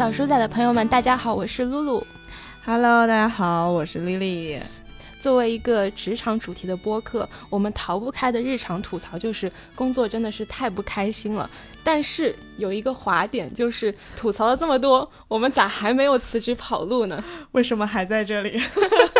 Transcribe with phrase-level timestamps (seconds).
[0.00, 2.06] 小鼠仔的朋友们，大家好，我是露露。
[2.64, 4.58] Hello，大家好，我是丽丽。
[5.20, 11.50] 作为一个职场主题的播客，我们逃不开的日常吐槽就是工作真的是太不开心了。
[11.84, 17.22] 但是有一个滑点，就是吐槽了这么多，我们咋还没有辞职跑路呢？
[17.52, 18.58] 为什么还在这里？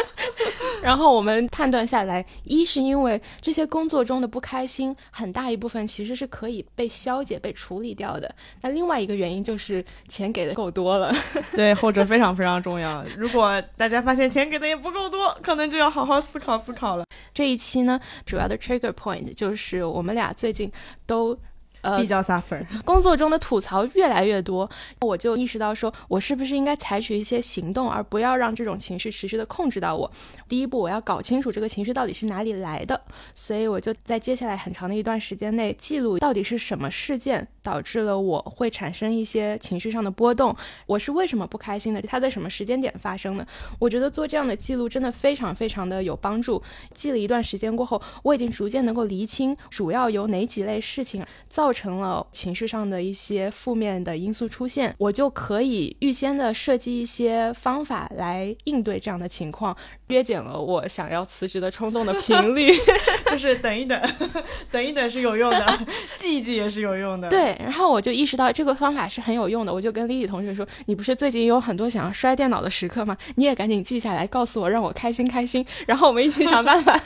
[0.83, 8.35] 然后我们判断下来，一是因为这些工作中的不开心，很大一部分其实是可以被消解、被处理掉的。
[8.63, 11.15] 那另外一个原因就是钱给的够多了。
[11.55, 13.05] 对，后者非常非常重要。
[13.17, 17.05] 如果大家发现钱给的也不够多，可能就要好好思考思考了。
[17.35, 20.71] 这一期呢，主要的 trigger point 就是我们俩最近
[21.07, 21.39] 都。
[21.83, 24.69] 呃，比较 suffer，工作中的吐槽越来越多，
[25.01, 30.11] 我就意识到说，我是不是应该采取一些行动，而不要让这种情绪持续的控制到我。
[30.47, 33.01] 第一步，我要搞清楚这个情绪到底是哪里来的，
[33.35, 43.47] 所以我就在接下来很长的一段时间内记录到底是什么事件导致了我会产生一些情绪上的波动，我是为什么不开心的，它在什么时间点发生的。
[43.79, 46.63] 我觉得做这样的记录真的非常非常的有帮助。
[46.93, 51.70] 记了一段时间过后，我已经逐渐能够厘清主要有哪几类事情造。
[51.71, 59.77] 造成了情绪上的一些负面的因素出现，我就可以预先的设计一些方法来应对这样的情况，
[60.09, 62.73] 约减了我想要辞职的冲动的频率。
[63.31, 63.97] 就是等一等，
[64.73, 67.29] 等一等是有用的，记一记也是有用的。
[67.29, 73.17] 对，然后我就意识到这个方法是很有用的，我就跟丽丽同学说：“你不是最近有很多想要摔电脑的时刻吗？
[73.37, 77.01] 你也赶紧记下来，告诉我，让我开心开心。”然后我们一起想办法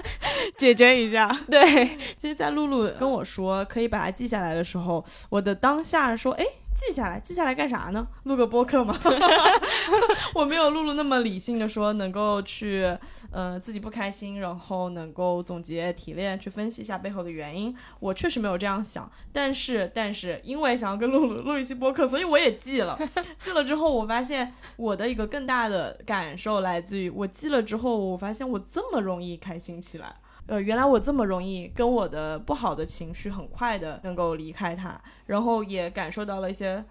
[0.56, 1.38] 解决一下。
[1.50, 8.06] 对，其实，在露露跟我说可以把它记下来的时候，我的当下说，哎，记下来，记下来干啥呢？
[8.24, 8.98] 录个播客吗？
[10.34, 12.96] 我没有露露那么理性的说，能够去，
[13.30, 17.74] 呃，自己不开心，然后能够总结提炼，去分析一下背后的原因。
[18.00, 22.98] 我确实没有这样想，但是，但是因为想要跟露露录一期播客，所以我也记了。
[23.38, 30.16] 记了之后，我发现我的一个更大的感受来自于，我记了之后，我发现我这么容易开心起来。
[30.46, 36.84] 呃，原来我这么容易跟我的不好的情绪很快的能够离开它，然后也感受到了一些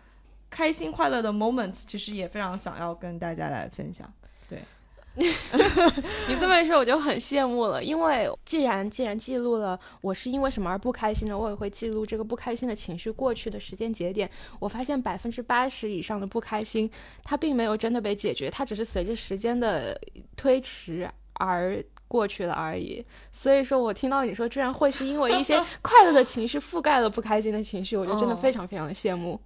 [0.50, 4.12] 开心快乐的 moment，其实也非常想要跟大家来分享。
[4.50, 4.60] 对，
[5.16, 14.28] 你这么一说我就很羡慕了，因为既然既然记录了我是因为什么而不开心的，我也会记录这个不开心的情绪过去的时间节点。
[14.60, 16.90] 我发现百分之八十以上的不开心，
[17.24, 19.96] 它并没有真的被解决，它只是随着时间的
[20.36, 21.84] 推迟而。
[22.14, 29.42] 过去了而已，所以说我听到你说居然会是因为一些 快乐的情绪覆盖了不开心的情绪，我就真的非常非常的羡慕。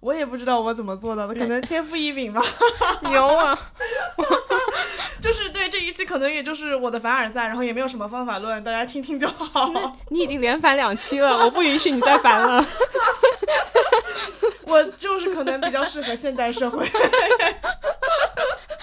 [0.00, 2.42] 我也不知道我怎么做到的，可能天赋异禀吧。
[3.08, 3.56] 牛啊！
[5.22, 9.70] 就是对这一期可能也就是我的凡尔赛，然后也没有什么方法论，大家听听就好。
[10.08, 12.66] 你已经连反两期了，我不允许你再反了。
[14.64, 16.84] 我就是可能比较适合现代社会。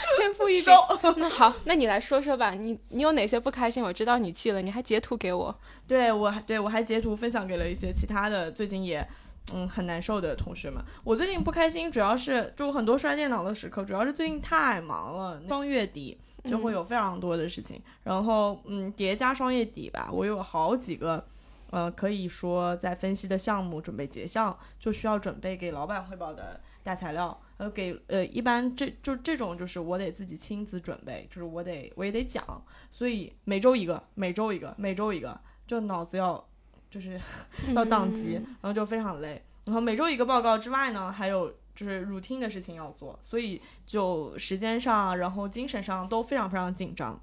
[0.20, 0.74] 天赋异禀。
[1.18, 3.84] 那好，那你来说说吧，你你有哪些不开心？
[3.84, 5.56] 我知道你记了，你还截图给我。
[5.88, 9.08] 对我，对我还截图分享给了一些其他的最近也
[9.54, 10.84] 嗯很难受的同学们。
[11.04, 21.26] 我最近不开心，主要是就很多摔电脑的时刻，主要是最近太忙了，双月底就会有非常多的事情，然后嗯叠加双月底吧，我有好几个。
[21.72, 27.38] 呃，可以说在分析的项目准备结项，就需要准备给老板汇报的大材料。
[27.58, 32.44] 呃，给呃，一般这就这种就是我得自己亲自准备，就是我得我也得讲，
[32.92, 36.48] 所以每周一个，每周一个，每周一个，就脑子要
[36.90, 37.20] 就是
[37.76, 39.44] 要宕机，然后就非常累。
[39.66, 47.20] 然后每周一个报告之外呢，还有就是 routine 的事情要做，所以就时间上，然后精神上都非常非常紧张。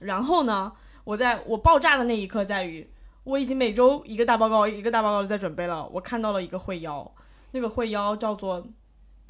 [0.00, 0.72] 然后呢，
[1.04, 2.90] 我在我爆炸的那一刻在于。
[3.22, 5.86] 我已经每周一个大报告，一个大报告的在准备了。
[5.88, 7.14] 我看到了一个会邀，
[7.50, 8.66] 那个会邀叫做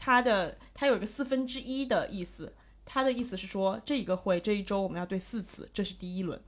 [0.01, 2.55] 它的，它有一个四分之一的意思。
[2.87, 6.41] 它的意思是说，这一个会这一周我们要对四次，这是第一轮。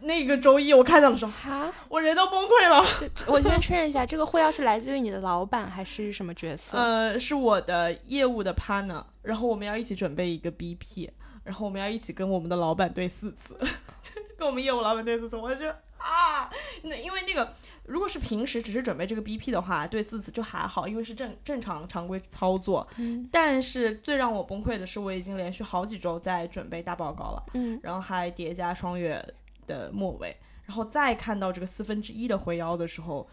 [0.00, 2.86] 那个周一我看到的时候，哈，我人都崩溃了。
[3.26, 6.78] 我先确认一下，这个会要是来自于你的老板还是什么角色？
[6.78, 11.10] 呃，是我的业务的 partner，然后我们要一起准备一个 BP，
[11.42, 13.58] 然后我们要一起跟我们的老板对四次，
[14.38, 15.66] 跟我们业务老板对四次，我就。
[15.98, 16.48] 啊，
[16.84, 17.52] 那因为那个，
[17.88, 22.86] 如果是平时只是准备这个 BP 的话，对四子就还好，因为是正正常常规操作。
[22.98, 27.42] 嗯，但是最让我崩溃的是，我已经连续好几周在准备大报告了。
[27.54, 29.24] 嗯，然后还叠加双月
[29.66, 30.36] 的末尾，
[30.66, 33.26] 然后再看到这个四分之一的回腰的时候，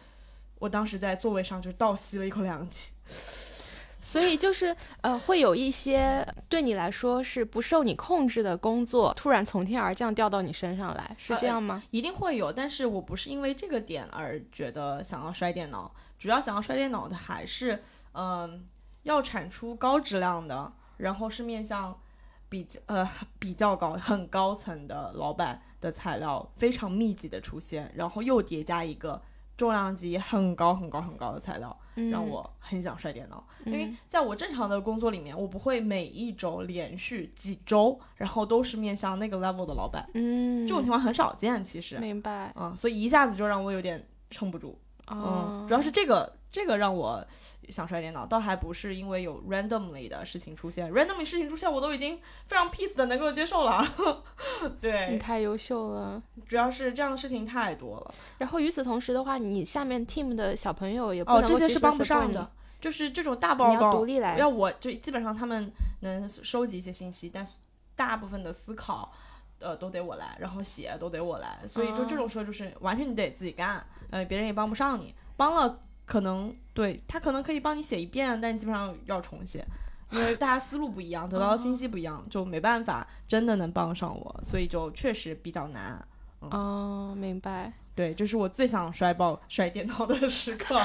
[0.57, 2.93] 我当时在座位上就倒吸了一口凉气。
[4.05, 11.81] 所以就是呃，会有一些对你来说是不受你控制的工作，突然从天而降掉到你身上来，是这样吗？
[11.89, 17.81] 一定会有，但是我不是因为这个点而觉得想要摔电脑，主要想要摔电脑的还是
[18.13, 18.67] 嗯，
[19.01, 21.99] 要产出高质量的，然后是面向
[22.47, 23.09] 比较呃
[23.39, 29.19] 比较高很高层的老板的材料非常密集的出现，然后又叠加一个
[29.57, 31.75] 重量级很高很高很高的材料，
[32.11, 33.43] 让我很想摔电脑。
[33.63, 42.53] 嗯因为在我正常的工作里面，我不会每一周连续几周，然后都是面向那个 level 的老板，嗯，这种情况很少见，其实，明白。
[42.55, 44.77] 嗯，所以一下子就让我有点撑不住，
[45.07, 45.47] 哦。
[45.63, 47.21] 嗯，主要是这个这个让我
[47.67, 52.17] 想摔电脑，倒还不是因为有 randomly 的事情出现，randomly 事情出现我都已经
[52.47, 53.85] 非常 peace 的能够接受了，
[54.79, 56.23] 对你，太优秀了。
[56.47, 62.49] 主要是这样的事情太多了，然后与此同时的话，你下面 team 的小朋友也不哦，能这些是帮不上的，
[62.79, 64.37] 就是这种大你要报告独立来。
[64.37, 65.69] 要我就基本上他们
[65.99, 67.45] 能收集一些信息，但
[67.97, 69.11] 大部分的思考，
[69.59, 79.65] 呃，都得我来，然后写都得我来，所以就这种时候就是完全你得自己干，呃，别人也帮不上你，帮了可能对他可能可以帮你写一遍，但基本上要重写。
[80.11, 86.07] 因为大家思路不一样，得到的信息不一样，就没办法真的能帮上我，所以就确实比较难。
[86.39, 87.73] 哦，明白。
[87.95, 90.79] 对，这是我最想摔爆 摔电脑的时刻。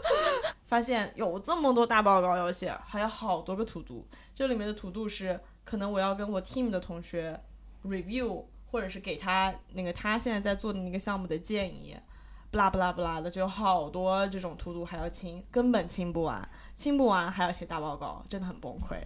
[0.66, 4.06] 发现有这么多大报告要写，还有好多个 to do。
[4.34, 7.40] 这里面的 to do 是可能我要跟我 team 的同学
[7.84, 11.96] review，或者是给他那个他现在在做的那个项目的建议，
[12.50, 18.96] 不拉不拉不拉的，就有好多这种图度还要清，根本清不完，清不完还要写大报告，真的很崩溃。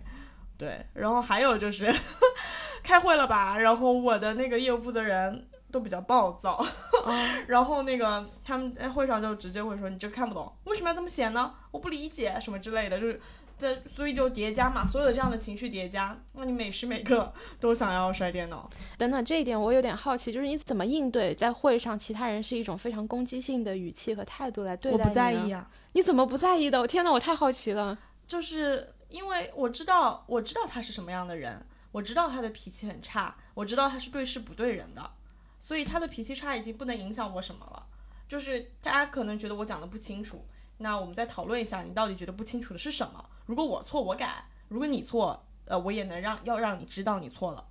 [0.56, 1.93] 对，然后还有就是
[2.82, 6.64] 开会了吧，然后我的那个业务负责人都比较暴躁，
[7.49, 11.52] 然后那个他们在会上就直接会说你这看不懂，为什么要这么写呢？
[11.70, 13.20] 我不理解什么之类的，就是
[13.56, 18.68] 在所以就叠加嘛，所有的这样的情绪叠加，那你每时每刻都想要摔电脑。
[18.98, 26.80] 等等，这一点我有点好奇，就是你怎么应对在会上其他人是一种非常攻击性的语气和态度来对待我不在意啊，你怎么不在意的？
[26.80, 27.96] 我天呐，我太好奇了。
[28.26, 35.10] 就是因为我知道我知道他是什么样的人，我知道他的脾气很差，我知道他是对事不对人的，
[35.60, 37.86] 所以他的脾气差已经不能影响我什么了。
[38.26, 40.44] 就是大家可能觉得我讲的不清楚，
[40.78, 43.24] 那我们再讨论一下，你到底觉得不清楚的是什么？
[43.46, 47.64] 如果我错，我改；如果你错，呃，我也能让要让你知道你错了。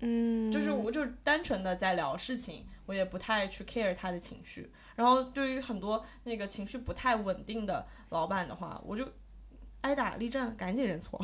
[0.00, 4.72] 嗯，就是我就单纯的在聊事情，我也不太去 care 他的情绪。
[4.96, 9.06] 然后对于很多那个情绪不太稳定的老板的话，我就
[9.80, 11.20] 挨打立正，赶紧认错，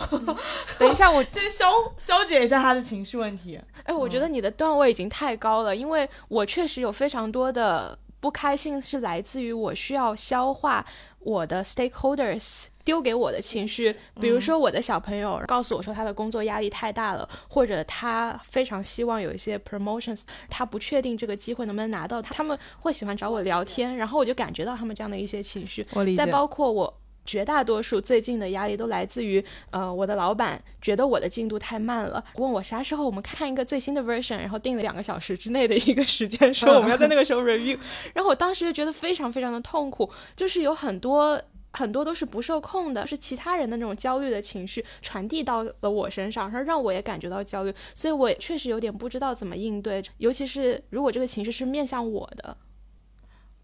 [0.78, 1.66] 等一下，我 先消
[1.98, 3.60] 消解一下他的情绪问题。
[3.84, 10.84] 哎，我觉得你的段位已经太高了，因为我确实有非常多的不开心是来自于我需要消化
[11.20, 26.92] 我的 stakeholders 丢给我的情绪，比如说我的小朋友告诉我说他的工作压力太大了，或者他非常希望有一些 promotions，他不确定这个机会能不能拿到，他们会喜欢找我聊天，然后我就感觉到他们这样的一些情绪，我理再包括我。
[27.26, 37.78] 绝大多数最近的压力都来自于，呃，我的老板觉得我的进度太慢了，问我啥时候我们看一个最新的 version，然后定了两个小时之内的一个时间，说我们要在那个时候 review，
[38.14, 41.40] 然后我当时就觉得非常非常的痛苦，就是有很多。
[41.72, 52.56] 很多都是不受控的，是其他人的那种焦虑的情绪传递到了我身上，然后让我也感觉到焦虑，所以我也确实有点不知道怎么应对，尤其是如果这个情绪是面向我的，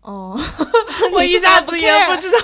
[0.03, 0.39] 哦，
[1.13, 2.39] 我一下子也不知道，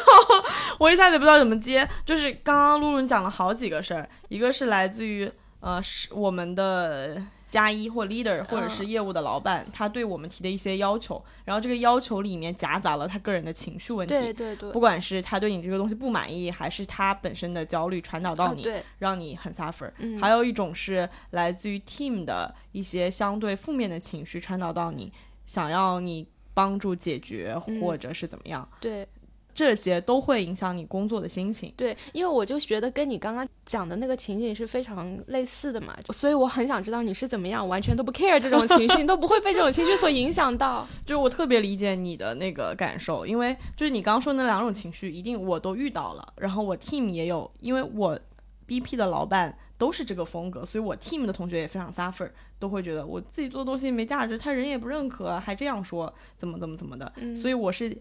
[0.78, 1.88] 我一下子也不知道怎么接。
[2.04, 14.14] 就是刚刚露露你讲了好几个事儿，一个是来自于呃是我们的加一或 leader 或者是业务的老板，他对我们提的一些要求，然后这个要求里面夹杂了他个人的情绪问题。
[14.14, 18.66] 对对对，不管是他对你这个东西不满意，还是他本身的焦虑传导到你，
[19.00, 19.92] 让你很 suffer。
[19.99, 20.18] 嗯。
[20.18, 25.12] 还有一种是来自于 team 的一些相对负面的情绪传导到你，
[25.44, 27.78] 想要你帮助解决嗯。
[27.82, 29.06] 或者是怎么样，对
[29.54, 31.73] 这些都会影响你工作的心情。
[31.76, 40.87] 对，因为我就觉得跟你刚刚讲的那个情景是非常类似的嘛，所以我很想知道你是怎么样，完全都不 care 这种情绪，你都不会被这种情绪所影响到。
[41.04, 48.18] 就是我特别理解你的那个感受，因为就是你刚刚说那两种情绪，一定我都遇到了，然后我 team 也有，因为我
[48.66, 57.94] BP 的老板都是这个风格，所以我 team 的同学也非常 suffer，都会觉得我自己做的东西没价值，他人也不认可，还这样说，怎么怎么怎么的，嗯所以我是，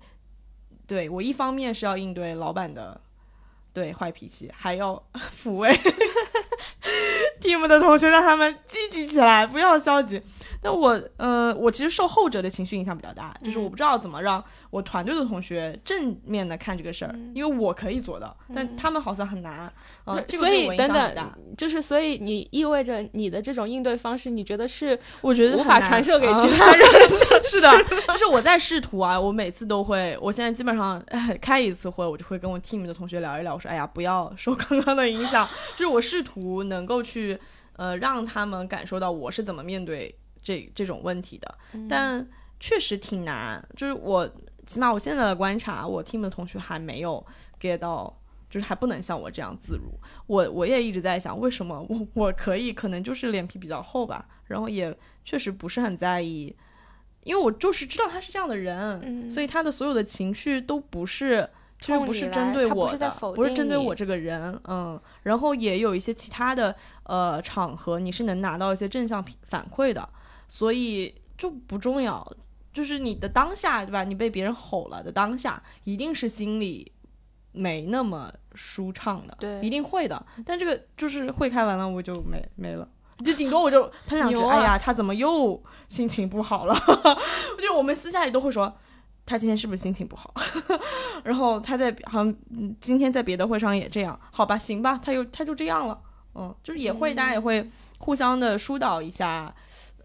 [0.91, 2.99] 对我一方面是要应对老板的
[3.71, 5.01] 对坏脾气，还要
[5.41, 5.73] 抚慰。
[7.41, 10.21] team 的同学，让他们积极起来，不要消极。
[10.63, 19.71] 那我，呃，我其实受后者的情绪影响比较大，就是我不知道怎么让我团队的同学正面的看这个事儿，因为我可以做到，但他们好像很难。
[20.05, 26.87] 嗯，所以等等，就是所以你意味着你的这种应对方式，你觉得是我觉得无法传授给其 他人。
[27.43, 31.03] 是的，就是我在试图啊，我每次都会，我现在基本上
[31.41, 37.39] 开一次会，我就会跟我 team 的同学聊一聊，我说，哎呀，不要受刚刚的影响，就是我试图能够去，
[37.73, 40.17] 呃，让他们感受到我是怎么面对。
[40.43, 41.55] 这这种问题的，
[41.87, 42.27] 但
[42.59, 43.63] 确实挺难。
[43.77, 44.27] 就是我
[44.65, 47.23] 起码我现在的观察，我 team 的同学还没有
[47.59, 48.11] get 到，
[48.49, 49.93] 就是还不能像我这样自如。
[50.25, 52.73] 我我也一直在想，为什么我我可以？
[52.73, 54.27] 可能就是脸皮比较厚吧。
[54.47, 56.55] 然后也确实不是很在意，
[57.23, 61.47] 因为我就是知道他是这样的人，所以他的所有的情绪都不是，
[61.81, 64.57] 其实不是针对我的，不是针对我这个人。
[64.69, 66.73] 嗯，然后也有一些其他的
[67.03, 70.07] 呃场合，你是能拿到一些正向反馈的。
[70.47, 72.29] 所以就不重要，
[72.73, 74.03] 就是你的当下，对吧？
[74.03, 76.91] 你被别人吼了的当下，一定是心里
[77.53, 80.25] 没那么舒畅的，对，一定会的。
[80.45, 82.85] 但这个就是会开完了，我就没没了，
[83.23, 86.75] 就顶多我就喷两句，哎呀，他怎么又心情不好了？
[87.57, 88.75] 就我们私下里都会说，
[89.25, 90.33] 他今天是不是心情不好？
[91.23, 92.35] 然后他在好像
[92.79, 96.01] 今天在别的会上也这样，好吧，行吧，他又他就这样了，
[96.35, 99.53] 嗯，就是也会大家也会互相的疏导一下。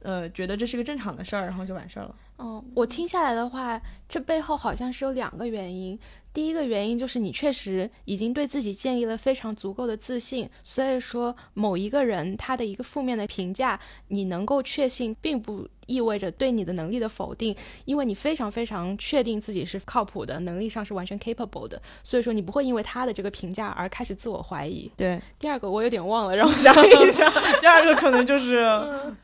[0.02, 2.14] 呃，觉得这是个正常的事儿，然后就完事儿了。
[2.38, 5.98] 嗯，我听下来的话，这背后好像是有两个原因。
[6.36, 24.92] 第一个原因就是你确实已经对自己建立了非常足够的自信，所以说某一个人他的一个负面的评价，你能够确信，并不意味着对你的能力的否定，因为你非常非常确定自己是靠谱的，能力上是完全 capable 的，所以说你不会因为他的这个评价而开始自我怀疑。
[24.94, 27.30] 对，第二个我有点忘了，让我想一下。
[27.62, 28.62] 第二个可能就是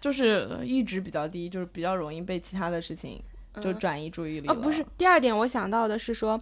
[0.00, 3.21] 就是意志比较低，就是比较容易被其他的事情
[3.61, 4.49] 就转移注意力。
[4.49, 6.40] 哦，不是，第二点我想到的是说。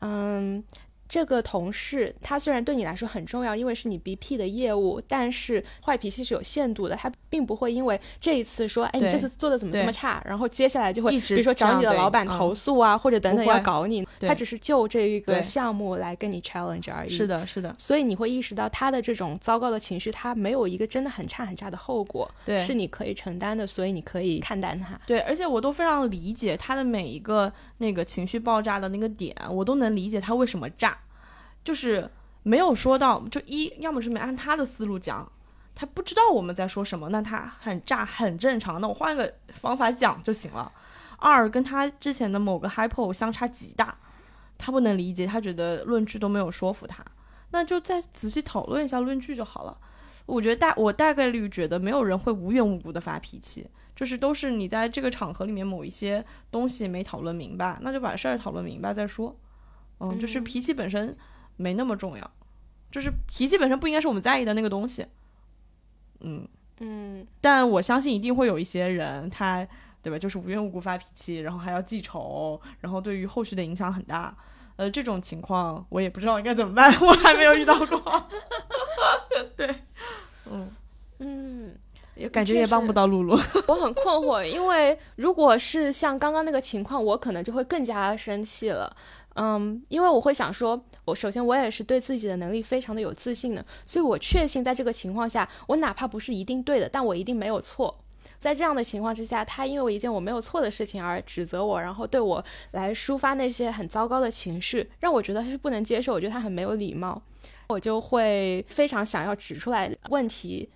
[0.00, 0.62] 嗯。
[1.10, 6.94] 这个同事他虽然对你来说很重要，因为是你 BP 的业务，但是坏脾气是有限度的。
[6.94, 14.06] 他并不会因为这一次说，哎，你这次做的怎么这么差，然后接下来就会比如说找你的老板投诉啊，或者等等要搞你。
[14.20, 17.08] 他只是就这一个项目来跟你 challenge 而已。
[17.08, 17.74] 是的，是的。
[17.78, 25.00] 所以你会意识到他的这种糟糕的情绪，他没有一个真的很差很差的后果，对，是你可以承担的，所以你可以看淡他。
[25.06, 30.96] 对，而且我都非常理解他的每一个那个情绪爆炸的那个点，我都能理解他为什么炸。
[31.64, 32.08] 就是
[32.42, 35.30] 没有说到，就一要么是没按他的思路讲，
[35.74, 40.72] 他不知道我们在说什么，那他很炸很正常，那我换个方法讲就行了。
[41.18, 43.96] 二跟他之前的某个 hypo 相差极大，
[44.56, 47.04] 他不能理解，他觉得论据都没有说服他，
[47.50, 49.76] 那就再仔细讨论一下论据就好了。
[50.26, 53.66] 我觉得大我大概率觉得没有人会无缘无故的发脾气，
[53.98, 59.36] 就是都是你在这个场合里面某一些东西没讨论明白，那就把事儿讨论明白再说。
[59.98, 61.16] 嗯，就是脾气本身。
[61.60, 62.30] 没那么重要，
[62.88, 65.04] 就是脾气本身不应该是我们在意的那个东西。
[66.20, 66.46] 嗯
[66.78, 69.66] 嗯，但我相信一定会有一些人，他
[70.00, 74.36] 对吧，就是无缘无故发脾气，然后还要记仇，然后对于后续的影响很大。
[74.76, 78.28] 呃，这种情况我也不知道应该怎么办， 我还没有遇到过。
[79.58, 79.74] 对，
[80.48, 80.70] 嗯
[81.18, 81.76] 嗯，
[82.18, 83.38] 也感觉也帮不到露露。
[83.68, 88.94] 我很困惑，因为如果是像刚刚那个情况，我可能就会更加生气了。
[89.36, 97.96] 嗯，因为我会想说，我首先我也是对自己的能力非常的有自信的，所以我确信在这个情况下，我哪怕不是一定对的，但我一定没有错。
[98.40, 107.22] 在这样的情况之下，他因为一件我没有错的事情而指责我，然后对我来抒发那些很糟糕的情绪，让我觉得他是不能接受，我觉得他很没有礼貌，
[107.68, 110.68] 我就会非常想要指出来问题。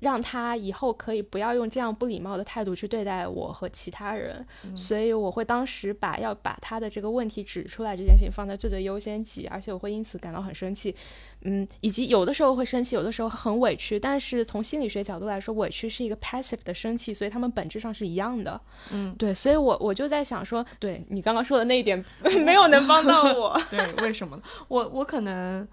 [0.00, 10.94] 让他以后可以不要用这样不礼貌的态度去对待我和其他人，所以我会当时把要把他的这个问题指出来这件事情放在最最优先级，而且我会因此感到很生气，
[11.42, 22.02] 嗯，以及有的时候会生气，有的时候很委屈，但是从心理学角度来说，委屈是一个 passive 的生气，所以他们本质上是一样的，嗯，对，所以我我就在想说，对你刚刚说的那一点
[22.44, 24.40] 没有能帮到我，对，为什么？
[24.68, 25.68] 我我可能。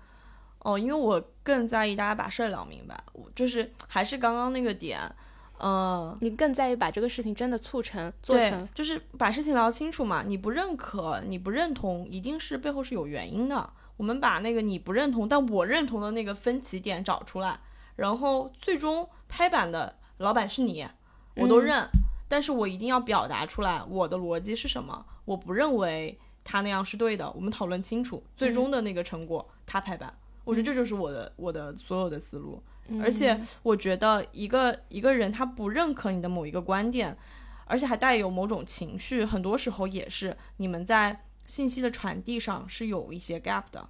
[0.68, 5.00] 哦，因为我更在意大家把事儿聊明白，我就是还是刚刚那个点，
[5.60, 10.24] 嗯，你更在意把这个事情真的促成做成，就是把事情聊清楚嘛。
[10.28, 13.70] 你不认可，你不认同，一定是背后是有原因的。
[13.96, 17.58] 我们把那个你不认同，但我认同的那个分歧点找出来，
[17.96, 20.86] 然后最终拍板的老板是你，
[21.38, 21.88] 我都认，
[22.28, 25.06] 但是我一定要表达出来我的逻辑是什么。
[25.24, 30.14] 我不认为他那样是对的，我们讨论清楚，最终的那个成果他拍板。
[30.48, 32.64] 我觉得这就是我的我的所有的思路，
[33.02, 37.18] 而且我觉得一个一个人他不认可你的某一个观点，
[37.66, 43.90] 而且还带有某种情绪，很多时候也是你们在信息的传递上是有一些 gap 的，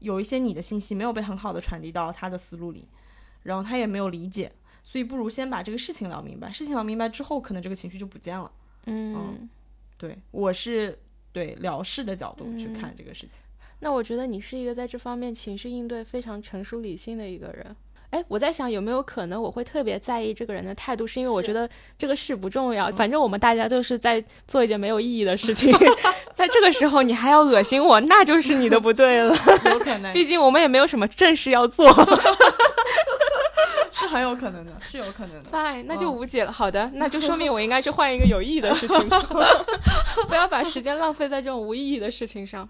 [0.00, 2.86] 有一些你的信息没有被很好的传递到他的思路里，
[3.44, 8.52] 然后他也没有理解，所以不如先把这个事情聊明白，事情聊明白之后，可能这个情绪就不见了。
[8.84, 9.48] 嗯，
[9.96, 10.98] 对我是
[11.32, 13.42] 对聊事的角度去看这个事情。
[13.84, 17.76] 那我觉得你是一个在这方面情绪应对非常成熟理性的一个人。
[18.08, 25.70] 哎，我在想有没有可能我会特别在意这个人的态度，是因为我觉得这个事不重要，反正我们大家就是在做一件没有意义的事情，
[26.32, 29.36] 在这个时候你还要恶心我，那就是你的不对了。
[29.70, 31.86] 有可能，毕竟我们也没有什么正事要做。
[33.92, 35.50] 是很有可能的，是有可能的。
[35.50, 36.50] Fine，那就无解了。
[36.50, 39.08] 好的，那就说明我应该去换一个有意义的事情，
[40.26, 42.66] 不要把时间浪费在这种无意义的事情上。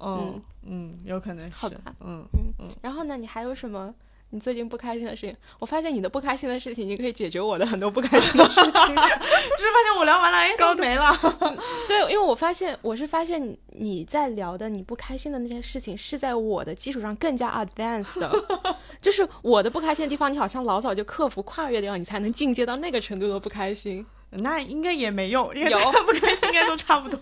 [0.00, 1.52] 嗯嗯，有可能是。
[1.54, 2.68] 好吧，嗯嗯嗯。
[2.82, 3.94] 然后呢，你还有什么
[4.30, 5.36] 你最近不开心的事情？
[5.58, 8.70] 我发现你的不开心的事情你可以解决我的很多不开心的事情。
[8.72, 11.16] 就是发现我聊完了，哎，都没了。
[11.88, 18.30] 对，因为我发现我是发现你在聊的你不开心的那些事情是在我的基础上更加 advanced 的，
[19.00, 24.04] 就是我的不开心的地方，你好像老早就克服跨越掉，你才能进阶到那个程度的不开心。
[24.30, 27.18] 那应该也没有，有不开心应该都差不多。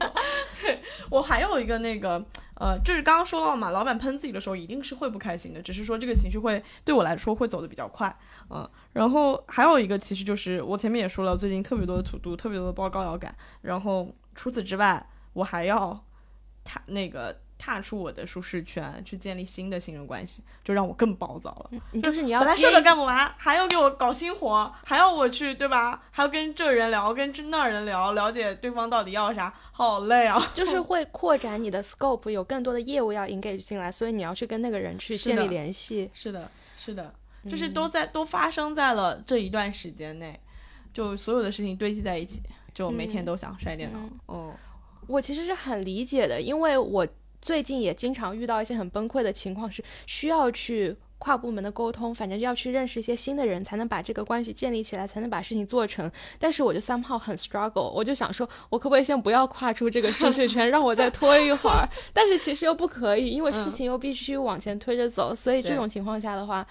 [0.61, 2.23] 对我还有一个那个
[2.57, 8.15] 呃，就是刚刚说到嘛，老板喷自己的时候一定是会不开心的，只是说这个情绪会对我来说会走的比较快，
[8.51, 8.69] 嗯。
[8.93, 13.35] 然后还有一个其实就是我前面也说了，最近特别多的土度，特别多的报告要赶。
[13.63, 16.05] 然后除此之外，我还要
[16.65, 17.41] 他那个。
[17.59, 21.81] 踏出我的舒适圈，去建立新的信任关系，就让我更暴躁了。
[21.93, 26.03] 你就是你要本来事都干不完，还要给我搞新活，还要我去，对吧？
[26.11, 30.53] 还要跟这人聊，跟这那人聊，了解对方到底要啥，好累啊！
[30.55, 36.11] 就 是会扩展你的 scope，有更多的业务要 engage 进来，所以你要去跟那个人去建立联系。
[36.13, 37.15] 是的，是的，
[37.49, 40.39] 就是都在都发生在了这一段时间内，
[40.93, 42.43] 就所有的事情堆积在一起，
[42.75, 43.99] 就每天都想摔电脑。
[44.29, 44.55] 嗯，
[45.07, 47.07] 我其实是很理解的，因为我。
[47.47, 56.11] 最近也经常遇到一些很崩溃的情况，是需要去跨部门的沟通，反正要去认识一些新的人，才能把这个关系建立起来，才能把事情做成。
[56.41, 61.88] 但是我就 somehow 很 struggle，我就想说，我可不可以先不要跨出这个舒适圈，让我再拖一会儿？
[62.12, 65.33] 但是其实又不可以，因为事情又必须往前推着走。
[65.33, 66.66] 所以这种情况下的话。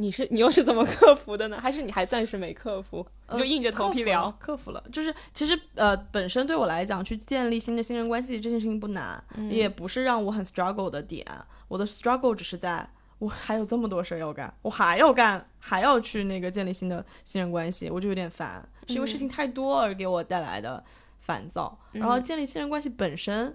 [0.00, 1.60] 你是你又是怎么克服的呢？
[1.60, 3.06] 还是你还暂时没克服？
[3.30, 4.82] 你就硬着头皮聊，克服了。
[4.90, 11.26] 就是其实呃，本身对我来讲，去建立新的信任关系这件事情不难，也不是让我很 struggle 的点。
[11.68, 20.82] 我的 struggle 只是在我还有这么多事儿要干，我还要干，还要去那个建立新的信任关系，我就有点烦，是因为事情太多而给我带来的
[21.18, 21.78] 烦躁。
[21.92, 23.54] 然后建立信任关系本身，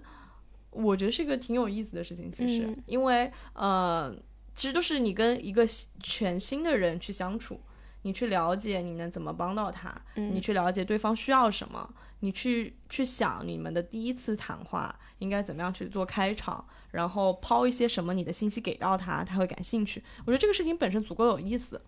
[0.70, 2.30] 我觉得是一个挺有意思的事情。
[2.30, 4.14] 其实，因为呃。
[4.56, 5.64] 其实都是你跟一个
[6.00, 7.60] 全新的人去相处，
[8.02, 11.88] 你去了解你能怎么帮到他，你去了解对方需要什么，
[12.20, 20.02] 你去去想你们的第一次谈话应该怎么样去做开场，然后抛一些什么你的信息给到他，他会感兴趣。
[20.20, 21.80] 我觉得这个事情本身足够有意思，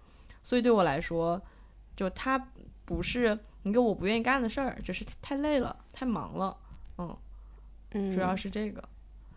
[0.43, 1.41] 所以对我来说，
[1.97, 2.39] 就他
[2.85, 6.57] 不是一个我不愿意干的事儿，只是太累了，太忙了，
[6.99, 7.17] 嗯
[7.93, 8.87] 嗯，主要是这个。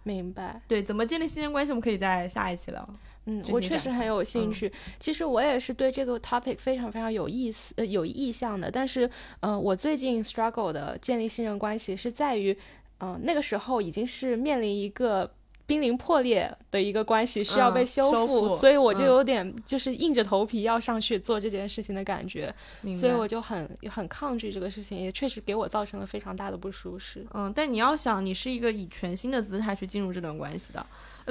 [0.04, 0.60] 明白。
[0.68, 2.90] 对，怎么建立信任关系，我们可以在下一期聊。
[3.26, 4.72] 嗯，我确实很有兴趣。
[5.00, 8.72] 其实我也是对这个 topic 非常非常有意思、呃有意向的。
[8.72, 9.10] 但是，
[9.42, 12.58] 嗯，我最近 struggle 的建立信任关系是在于，
[13.00, 15.32] 嗯，那个时候已经是面临一个
[15.68, 22.54] 濒临破裂的一个关系，需要被修复，所以我就有点就是硬着头皮要上去做这件事情的感觉。
[22.94, 27.26] 所以我就很很抗拒这个事情，也确实给我造成了非常大的不舒适。
[27.34, 30.86] 嗯，但你要想，你是一个以全新的姿态去进入这段关系的。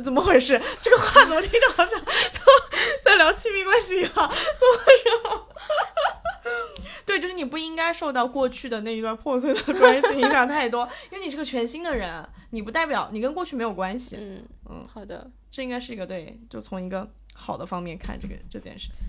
[0.05, 0.61] 怎么回事？
[0.81, 2.01] 这个话怎么听着好像
[3.05, 4.13] 在聊亲密关系一样？
[4.13, 4.31] 怎么
[4.85, 5.11] 回事？
[7.05, 14.17] 对，就是你不应该受到过去的那一段破碎的关系影响太多，因为你是个全新的人，你不代表你跟过去没有关系。
[14.21, 19.05] 嗯嗯，好的，这应该是一个对，就从一个好的方面看这个这件事情。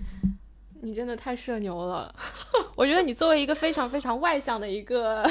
[0.82, 2.12] 你真的太社牛了，
[2.74, 5.24] 我觉得你作为一个非常非常外向的一个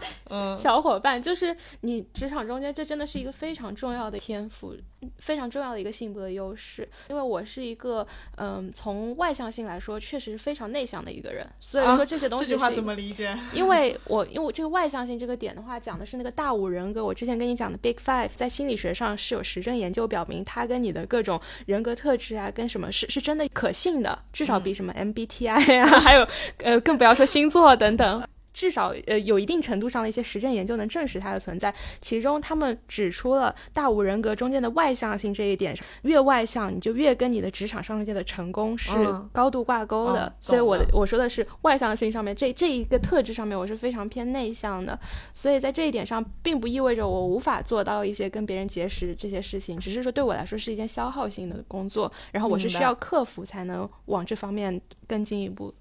[0.58, 4.74] 小伙伴，就是你职场中间这真的是一个非常重要的天赋。
[5.18, 8.06] 非常重要的一个性格的优势，因为我是一个，
[8.38, 11.46] 嗯，从外向性来说，确实是非常内向的一个人。
[11.60, 13.38] 所以说这些东西，这句话怎么理解？
[13.52, 17.04] 因为我，因为我这个外向性这个点的话，讲的是那个大五人格。
[17.04, 26.26] 我之前跟你讲的 Big Five，在心理学上是有实证研究表明，它跟你的各种人格特质啊，跟什么是是真的可信的，至少比什么 MBTI 啊，还有
[26.62, 28.22] 呃，更不要说星座等等。
[28.54, 31.74] 至少呃有一定程度上的一些实证研究能证实它的存在。
[32.00, 38.92] 其中他们指出了大五人格中间的外向性这一点，越外向你就越跟你的职场上界的成功是
[39.32, 40.32] 高度挂钩的。
[40.40, 44.98] 所以我的我说的是外向性上面这这一个特质上面我是非常偏内向的。
[45.32, 55.74] 所以在这一点上，并不意味着我无法做到一些跟别人结识这些事情，只是说对我来说是一件消耗性的工作，然后我是需要克服才能往这方面更进一步。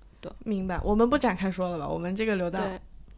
[0.43, 1.87] 明白，我们不展开说了吧？
[1.87, 2.59] 我们这个留到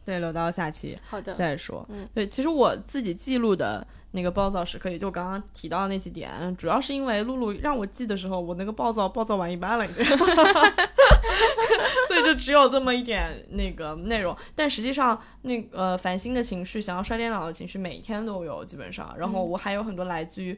[0.04, 1.84] 对留到下期好的再说。
[1.90, 9.86] 嗯，对，其实我自己记录的那个暴躁时刻，也就刚刚提到的那几点，主要是因为露露让我记的时候，我那个暴躁暴躁完一半了，
[12.06, 14.34] 所以就只有这么一点那个内容。
[14.54, 19.12] 但实际上，那呃烦心的情绪，想要摔电脑的情绪，每一天都有，基本上。
[19.18, 20.56] 然后我还有很多来自于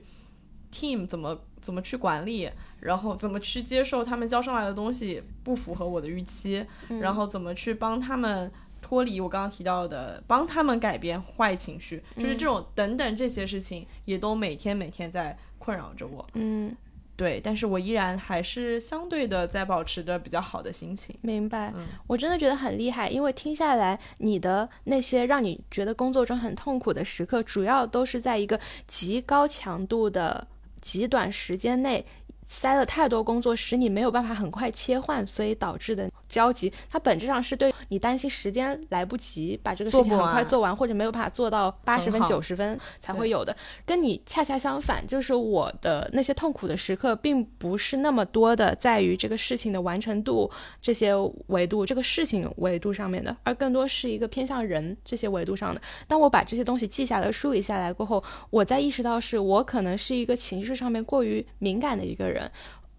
[0.73, 2.51] team 怎么怎么去管理。
[2.81, 6.65] 然后怎么去接受他们交上来的东西不符合我的预期？
[7.01, 8.49] 然后怎么去帮他们
[8.81, 12.01] 脱离我刚刚提到的，帮他们改变坏情绪？
[12.15, 16.25] 就是这种等等这些事情，也都每天每天在困扰着我。
[16.35, 16.73] 嗯，
[17.17, 21.17] 对，但是我依然还是相对的在保持着比较好的心情。
[21.23, 21.75] 明白，
[22.07, 30.47] 我真的觉得很厉害，因为听下来你的那些让你觉得工作中很痛苦的时刻，主要都是在一个极高强度的
[30.81, 32.05] 极短时间内。
[32.51, 43.57] 塞了太多工作，使你没有办法很快切换，所以导致的焦急，它本质上是对你担心时间来不及把这个事情很快做完，或者没有办法做到八十分、九十分才会有的。
[43.87, 50.51] 跟你恰恰相反，就是我的那些痛苦的时刻，并不是那么多的在于这个事情的完成度
[50.83, 51.15] 这些
[51.47, 55.81] 维度、这个事情维度上面的，而更多是一个偏向人这些维度上的。
[56.07, 62.51] 当我把这些东西记下来、梳理下来过后，我在意识到是我可能是一个情绪上面过于敏感的一个人。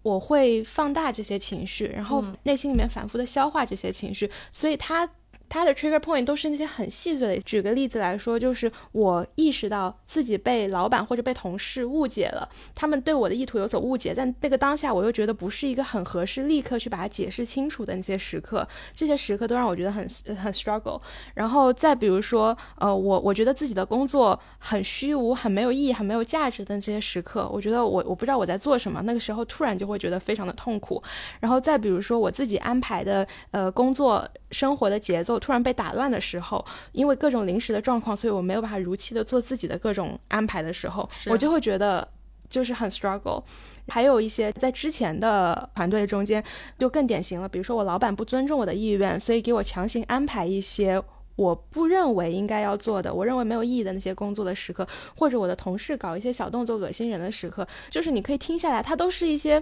[0.02, 5.08] 我会放大这些情绪，然后内心里面反复的消化这些情绪，所以他。
[5.50, 7.42] 他的 trigger point 都是那些很细碎的。
[7.42, 21.00] 举个例子来说，就是我意识到自己被老板或者被同事误解了，他们对我的意图有所误解，但那个当下我又觉得不是一个很合适立刻去把它解释清楚的那些时刻，这些时刻都让我觉得很很 struggle。
[21.34, 31.02] 然后再比如说，呃，我我觉得自己的工作很虚无、很没有意义、很没有价值的那些时刻，我觉得我我不知道我在做什么，那个时候突然就会觉得非常的痛苦。
[31.40, 35.39] 然后再比如说我自己安排的呃工作生活的节奏。
[35.40, 42.06] 突然被打乱的时候，因为各种临时的状况，所以我没有办法如期的做自己的各种安排的时候，我就会觉得
[42.48, 43.42] 就是很 struggle。
[43.88, 46.44] 还有一些在之前的团队中间
[46.78, 51.02] 就更典型了，比如说我老板不尊重我的意愿，所以给我强行安排一些
[51.34, 59.60] 我不认为应该要做的、我认为没有意义的那些工作的时刻，或者我的同事搞一些小动作恶心人的时刻，就是你可以听下来，它都是一些。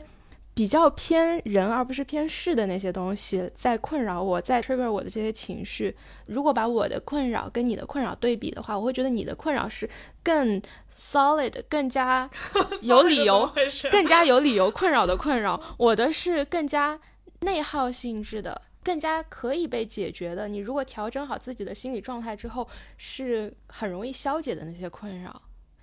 [0.58, 5.96] 比较偏人而不是偏事的那些东西在困扰我，在 trigger 我的这些情绪。
[6.26, 9.88] 如果把我的困扰跟你的困扰对比的话，我会觉得你的困扰是
[10.20, 10.60] 更
[10.96, 12.28] solid、更加
[12.82, 13.48] 有理由、
[13.92, 15.62] 更加有理由困扰的困扰。
[15.76, 16.98] 我的是更加
[17.38, 20.48] 内耗性质的，更加可以被解决的。
[20.48, 25.40] 你如果调整好自己的心理状态之后，是很容易消解的那些困扰。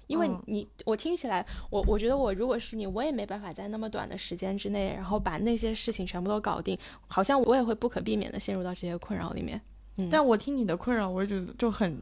[0.07, 9.59] 因为你，我听起来，我我觉得我如果是你，我也没办法在那么短的时间之内，然后把那些事情全部都搞定，好像我也会不可避免的陷入到这些困扰里面。
[9.97, 12.01] 嗯，但我听你的困扰，我也觉得就很。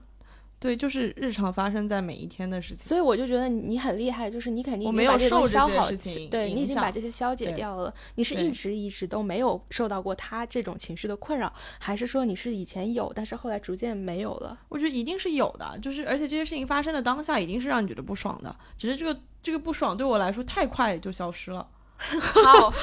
[0.63, 7.93] 对，就是日常发生在每一天的事情，所以我就觉得你很厉害，就是你肯定我没有受这些事情，对你已经把这些消解掉了。
[8.15, 14.57] 你是一直一直都没有受到过他这种情绪的困扰，还是说你是以前有，但是后来逐渐没有了？
[14.69, 21.67] 我觉得一定是有的，就是而且这些事情发生的当下，一定是让你觉得不爽的，只是这个这个不爽对我来说太快就消失了。
[21.99, 22.73] 好，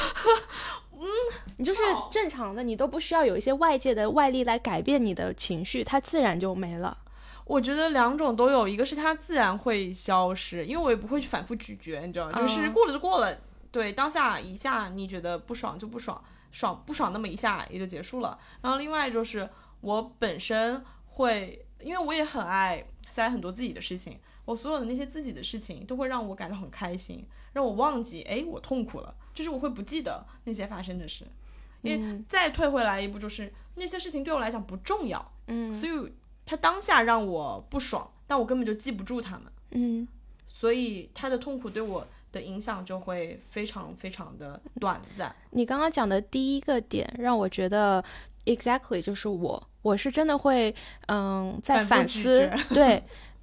[0.92, 1.06] 嗯，
[1.56, 6.98] 你就是正常的，你都不需要有一些外界的外力来改变你的情绪，它自然就没了。
[7.44, 12.32] 我觉得两种都有，一个是它自然会消失，因为我也不会去反复咀嚼，你知道吗？
[12.32, 13.36] 就是过了就过了，
[13.72, 16.22] 对，当下一下你觉得不爽就不爽，
[16.52, 18.38] 爽不爽那么一下也就结束了。
[18.62, 19.48] 然后另外就是
[19.80, 31.26] 我本身会，因为我也很爱塞很多自己的事情，我所有的那些自己的事情都会让我感到很开心，让我忘记，哎，我痛苦了，就是我会不记得那些发生的事，
[31.82, 36.12] 因为再退回来一步，就是那些事情对我来讲不重要，嗯，所以。
[36.50, 40.08] 他当下让我不爽，但我根本就记不住他们，嗯，
[40.48, 45.32] 所以他的痛苦对我的影响就会非常非常的短暂。
[45.50, 48.04] 你刚刚讲的第一个点让我觉得
[48.46, 50.74] exactly 就是我，我是真的会
[51.06, 53.00] 嗯在反思，对，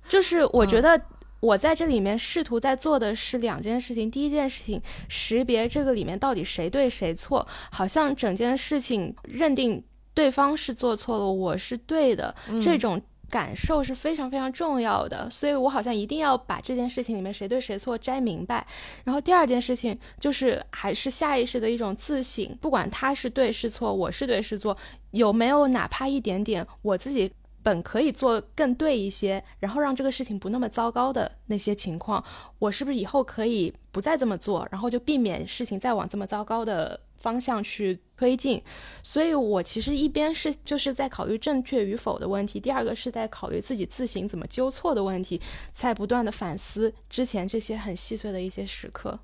[0.10, 1.02] 就是我觉得
[1.40, 9.82] 我在这里面试图在做的是两件事情，第一件事情识别这个里面到底谁对谁错，好像整件事情认定。
[10.18, 13.00] 对方是做错了，我是对的，嗯这种
[13.30, 15.30] 感受是非常非常重要的。
[15.30, 18.66] 所以我好像一定要把这件事情里面谁对谁错摘明白。
[19.04, 24.76] 然后第二件事情就是还是下意识的一种自省，不管他是对是错，我是对是错，
[25.12, 27.32] 有没有哪怕一点点我自己。
[27.64, 32.24] 本可以做更对一些，然后让这个事情不那么糟糕的那些情况，
[32.60, 38.62] 我是不是以后可以不再这么做，然后就避免事情再往这么糟糕的方向去推进？
[39.04, 45.42] 所以我其实一边是就是在考虑正确与否的问题，第二个是在考虑自己自行怎么纠错的问题，
[45.74, 49.20] 在不断的反思之前这些很细碎的一些时刻。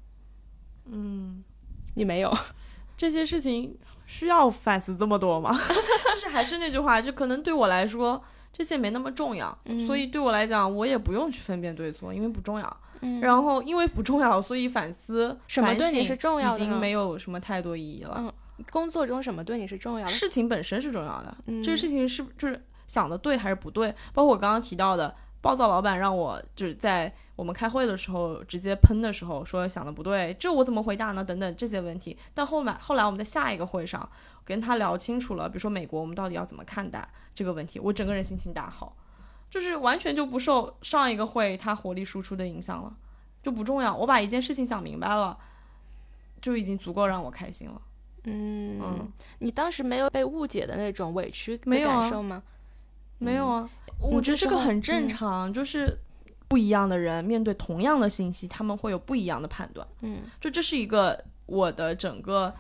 [0.86, 1.44] 嗯，
[1.96, 2.36] 你没有？
[2.98, 3.76] 这些事情
[4.06, 5.58] 需要反思这么多吗？
[6.14, 12.78] 就是还是那句话，就可能对我来说这些没那么重要，嗯所以对我来讲，我也不用去分辨对错，因为不重要。
[13.04, 18.16] 嗯然后因为不重要，所以反思什么对你是重要的已经没有什么太多意义了。
[18.18, 18.34] 嗯
[18.72, 20.12] 工作中什么对你是重要的？
[20.12, 23.92] 事情本身是重要的，嗯这个事情是就是想的对还是不对？
[24.14, 31.24] 包括我刚刚提到的，暴躁老板让我就是在我们开会的时候直接喷的时候说想的不对，这我怎么回答呢？
[31.24, 32.16] 等等这些问题。
[32.34, 34.08] 但后面后来我们在下一个会上
[34.46, 38.96] 跟他聊清楚了，比如说美国我们到底要怎么看待这个问题，我整个人心情大好，
[39.54, 42.92] 就是完全就不受上一个会他活力输出的影响了，
[43.44, 43.96] 就不重要。
[43.96, 45.38] 我把一件事情想明白了，
[46.42, 47.80] 就已经足够让我开心了。
[48.24, 52.42] 嗯嗯，你当时没有被误解的那种委屈的感受吗？
[53.20, 55.20] 没有啊，我我觉得这个很正常。
[55.20, 56.00] 常，就是
[56.48, 59.88] 不一样的人面对同样的信息，他们会有不一样的判断。
[60.02, 62.52] 嗯就这是一个我的整个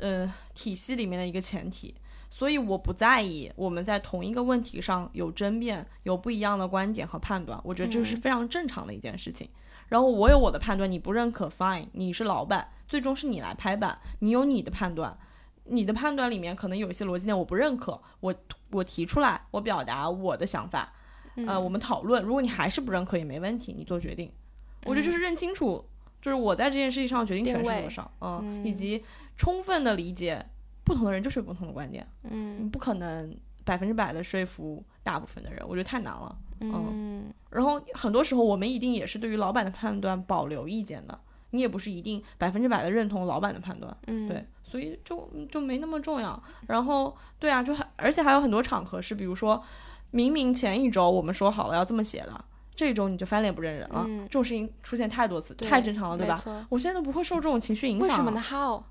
[0.00, 1.94] 呃体系里面的一个前提，
[2.42, 9.48] 所以我不在意我们在同一个问题上有争辩，有不一样的观点和判断，我觉得这是嗯非常正常的一件事情。
[9.86, 15.16] 然后我有我的判断，你不认可，fine，你是老板，最终是你来拍板，你有你的判断。
[15.66, 18.34] 你的判断里面可能有一些逻辑点我不认可，我
[18.72, 20.92] 我提出来，我表达我的想法，
[21.46, 22.24] 呃，我们讨论。
[22.24, 24.28] 如果你还是不认可也没问题，你做决定。
[24.84, 25.88] 我觉得就是认清楚，
[26.20, 29.04] 就是我在这件事情上决定权是多少，嗯，嗯以及
[29.36, 30.44] 充分的理解
[30.84, 36.36] 不同的人就是有不同的观点，嗯你不可能百分之百的说服大部分的人，我觉得太难了。
[36.60, 41.18] 嗯然后很多时候我们一定也是对于老板的判断保留意见的，
[41.50, 46.40] 你也不是一定百分之百的认同老板的判断，嗯，对，所以就就没那么重要。
[46.66, 49.62] 然后对啊，就还而且还有很多场合是，比如说
[50.12, 56.66] 明明前一周我们说好了要这么写的，这一周你就翻脸不认人了，嗯这种事情出现太多次，太正常了，对吧？
[56.70, 58.82] 我现在都不会受这种情绪影响，为什么呢？？How？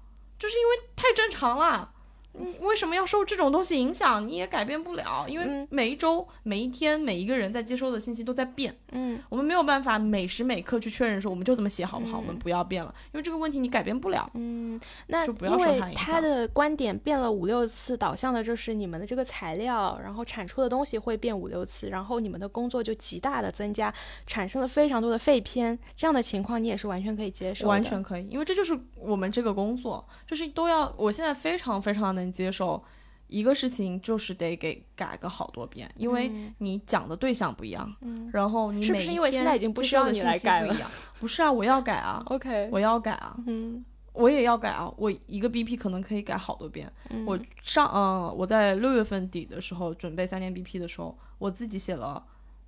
[0.41, 1.93] 就是因为太正常了。
[2.33, 4.25] 你为什么要受这种东西影响？
[4.27, 12.19] 你也改变不了，因为嗯每一周、每一天、每一个人在接收的信息都在变，嗯我们没有办法每时每刻去确认说我们就这么写好不好？
[12.19, 14.29] 嗯我们不要变了，因为这个问题你改变不了。
[14.35, 23.93] 嗯，那就不要因为受它影响他的观点变了五六次，导向的就是你们的这个材料，然后产出的东西会变五六次，然后你们的工作就极大的增加，
[24.25, 27.67] 产生了非常多的废片，这样的情况你也是完全可以接受。
[27.67, 30.81] 完全可以，因为这就是我们这个工作，就是都要。
[30.97, 32.81] 我现在非常非常能接受
[33.27, 40.75] 一个事情，就是得给改个好多遍，因为嗯你讲的对象不一样，嗯然后你是不是因为现在已经天不需要你来改了
[41.19, 44.91] 不是啊，我要改啊，， OK，我要改啊，嗯我也要改啊。
[44.97, 46.91] 我一个 BP 可能可以改好多遍。
[47.09, 52.21] 嗯我上嗯，我在六月份底的时候准备三年 BP 的时候，我自己写了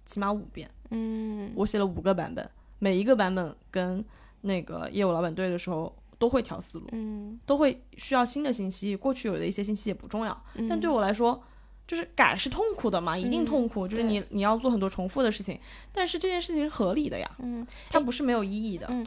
[0.06, 0.70] 起码五遍。
[0.92, 4.04] 嗯我写了五个版本，每一个版本跟
[4.42, 8.96] 那个业务老板对的时候都会调思路，嗯，都会需要新的信息。
[8.96, 11.44] 过去有的一些信息也不重要，嗯但对我来说，
[11.86, 15.60] 就是改是痛苦的嘛，一定嗯痛苦，就是你你要做很多重复的事情，
[15.92, 18.88] 但是这件事情是合理的呀，嗯，它不是没有意义的。
[18.90, 19.06] 嗯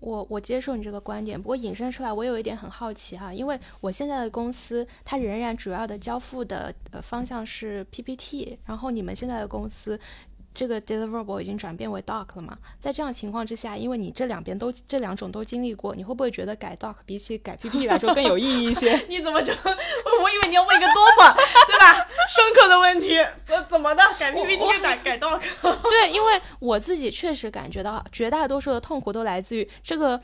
[0.00, 9.98] 我我接受你这个观点，不过引申出来，我有一点很好奇哈，因为我现在的公司它仍然主要的交付的呃方向是 PPT，然后你们现在的公司。
[10.56, 12.56] 这个 deliverable 已经转变为 doc 了嘛？
[12.80, 18.96] 在这样情况之下，因为你这两边都这两种都经历过，你会不会觉得改 doc 比起改 PPT 来说更有意义一些？
[19.06, 19.52] 你怎么就？
[19.52, 21.34] 我以为你要问一个多么
[21.66, 24.02] 对吧深刻的问题，怎怎么的？
[24.18, 25.42] 改 PPT 跟改改 doc？
[25.90, 30.18] 对，因为我自己确实感觉到绝大多数的痛苦都来自于这个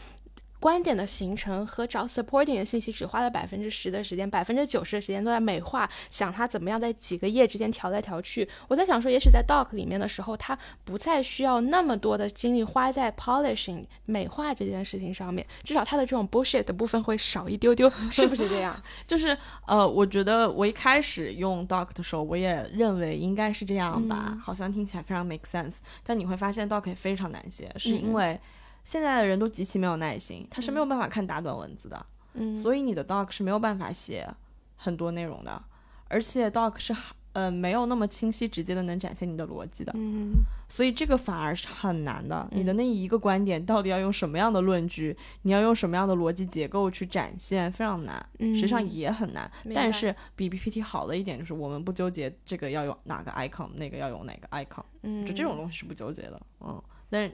[0.63, 8.49] 观点的形成和找 supporting 的信息只花了百分之十的时间，百分之九十的时间都在美化，想它怎么样在几个页之间调来调去。
[8.69, 18.81] 我在想说，也许在 doc 里面的时候，它不再需要那么多的精力花在 polishing 美化这件事情上面，至少它的这种 bullshit 的部分会少一丢丢， 是不是这样？
[19.05, 25.79] 就是呃，我觉得我一开始用 doc 的时候，我也认为应该是这样吧，嗯好像听起来非常 make sense。
[26.05, 28.39] 但你会发现 doc 也非常难写，是嗯因为
[28.85, 34.29] 现在的人都极其没有耐心，他是没有办法看大短文字的，嗯，所以你的 doc 是没有办法写
[34.77, 35.63] 很多内容的。
[36.09, 36.95] 而且 doc 是
[37.33, 40.33] 呃没有那么清晰直接的能展现你的逻辑的，嗯
[40.69, 42.47] 所以这个反而是很难的。
[42.51, 49.51] 你的那一个观点到底要用什么样的论据，你要用什么样的逻辑结构去展现，非常难，嗯，实际上也很难。
[49.75, 54.85] 但是比 PPT 好的一点就是我们不纠结这个要用哪个 icon，那个要用哪个 icon。
[55.03, 57.31] 嗯，就这种东西是不纠结的，嗯，但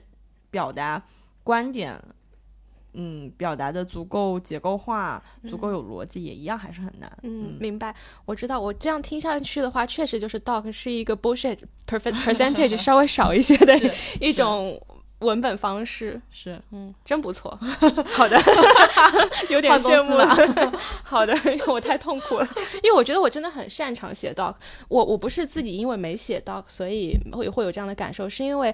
[0.49, 1.03] 表达
[1.43, 1.99] 观点，
[2.93, 7.11] 嗯，表达的足够结构化、足够有逻辑，也一样还是很难。
[7.23, 7.95] 嗯，明白。
[8.25, 13.79] 我知道，我这样听下去的话，确实就是 doc 是一个 bullshit perfect percentage 稍微少一些的
[14.19, 14.81] 一种
[15.19, 16.19] 文本方式。
[16.31, 17.57] 是，嗯，真不错。
[18.11, 18.37] 好的，
[19.49, 20.27] 有点羡慕了。
[21.03, 22.47] 好的，因为我太痛苦了，
[22.83, 24.55] 因为我觉得我真的很擅长写 doc。
[24.87, 28.73] 我我不是自己因为没写 doc，所以会会有这样的感受，是因为。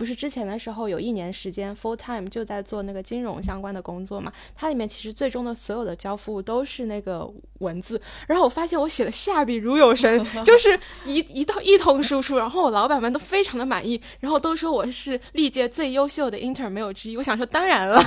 [0.00, 17.16] 不是之前的时候有一年时间 full time 就在做那个金融相关的工作嘛，它里面其实最终的所有的交付物都是那个文字，然后我发现我写的下笔如有神， 就是一一道一通输出，然后我老板们都非常的满意，然后都说我是历届最优秀的 intern 没有之一。
[17.18, 17.98] 我想说当然了，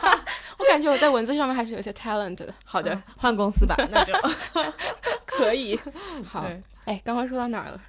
[0.58, 2.48] 我感觉我在文字上面还是有些 talent 的。
[2.64, 4.14] 好的，换公司吧，那就
[5.26, 5.78] 可以。
[6.26, 7.80] 好，对哎，刚刚说到哪儿了？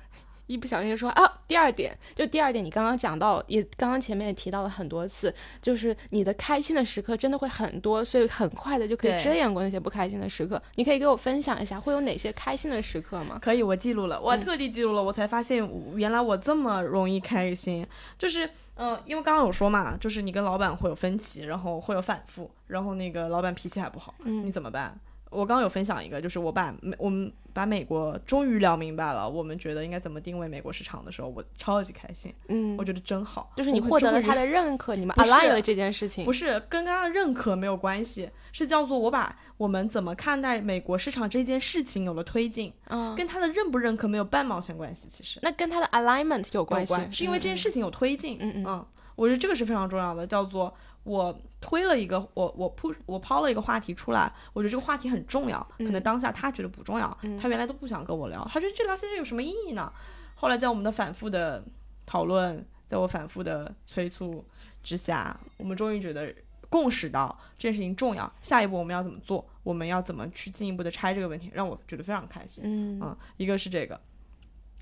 [0.47, 10.61] 一不小心就说啊，第二点，就第二点，你刚刚讲到，也刚刚前面也提到了很多次，就是你的开心的时刻真的会很多，所以很快的就可以遮掩过那些不开心的时刻。
[10.75, 13.39] 你可以给我分享一下，会有哪些开心的时刻吗？
[13.41, 17.85] 可以，我记录了，我嗯特地记录了，我才发现原来我这么容易开心，
[18.17, 24.99] 就是嗯、呃因为刚刚有说嘛，就是你跟老板会有分歧，然后会有反复，然后那个老板脾气还不好，嗯你怎么办？
[25.35, 32.75] 我刚刚有分享一个，就是我把美我们把美国终于聊明白了，我们觉得应该怎么定位美国市场的时候，我超级开心，嗯。
[32.77, 36.23] 我，觉得真好，就是你获得了他的认可，你们 align 了这件事情。
[36.25, 45.39] 不是跟刚刚认可没有关系，是叫做我把我们怎么看待美国市场这件事情有了推进，嗯，跟他的认不认可没有半毛钱关系，其实。
[45.41, 48.63] 那跟他的 alignment 有有关系，关，是因为这件事情有推进，嗯。
[48.65, 48.85] 嗯。
[49.15, 51.33] 我觉得这个是非常重要的，叫做我
[51.65, 59.91] 推了一个我我铺我抛了一个话题出来，我觉得这个话题很重要，可能当下他觉得不重要，嗯他原来都不想跟我聊，他觉得这聊现在有什么意义呢？
[60.35, 61.65] 后来在我们的反复的
[62.05, 64.45] 讨论，在我反复的催促
[64.83, 66.31] 之下，我们终于觉得
[66.69, 72.63] 共识到这件事情重要，下一步我们要怎么做，我们要怎么去进一步的拆这个问题，让我觉得非常开心。
[72.65, 73.99] 嗯嗯，一个是这个，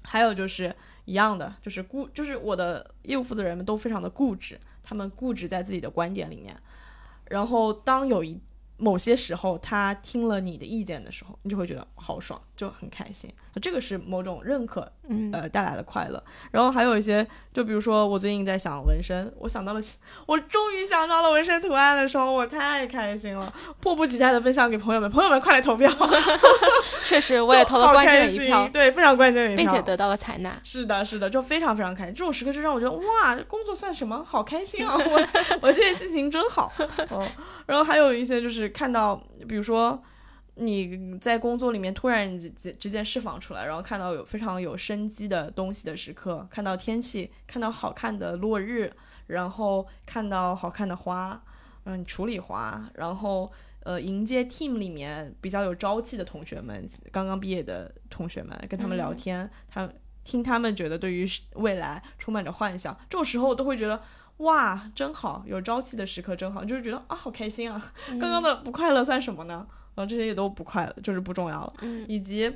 [0.04, 6.56] 还有就是一样的，就是固，就是我的业务负责人们都非常的固执，他们固执在自己的观点里面。
[7.30, 8.40] 然后当有一
[8.78, 13.34] 某些时候他听了你的意见的时候，你就会觉得好爽，就很开心。
[13.62, 14.92] 这个是某种认可
[15.32, 16.24] 呃带来的快乐。
[16.52, 19.82] 然后还有一些，就比如说我最近在想纹身，我想到了，
[20.26, 25.92] 我终于想到了纹身图案的时候，我太开心了，迫不及待的分享给朋友们，朋友们快来投票！
[27.04, 30.58] 确实我也投了好关键的一票，对，非常关键的一票，并且得到了采纳。
[30.64, 32.14] 是的，是的，就非常非常开心。
[32.14, 34.24] 这种时刻就让我觉得哇，工作算什么？
[34.24, 34.96] 好开心啊！
[34.98, 35.28] 我
[35.62, 36.72] 我现在心情真好。
[37.12, 37.28] 嗯，
[37.66, 40.02] 然后还有一些就是看到，比如说
[40.56, 48.92] 你在工作里面突然之之之间释放出来，然后看到有非常有生机的东西的时刻，看到天气，看到好看的落日，
[49.28, 51.44] 然后看到好看的花，
[51.86, 53.52] 嗯，你处理花，然后。
[53.86, 59.90] 呃，迎接 team 里面比较有朝气的同学们，刚刚毕业的同学们，跟他们聊嗯天，他
[60.24, 64.02] 听他们觉得对于未来充满着幻想，这种时候我都会觉得
[64.38, 67.94] 哇，真好，有朝气的时刻真好，就是觉得啊，好开心啊！
[68.08, 69.68] 嗯刚刚的不快乐算什么呢？
[69.96, 71.74] 然后这些也都不快乐，就是不重要了。
[71.82, 72.52] 嗯以及，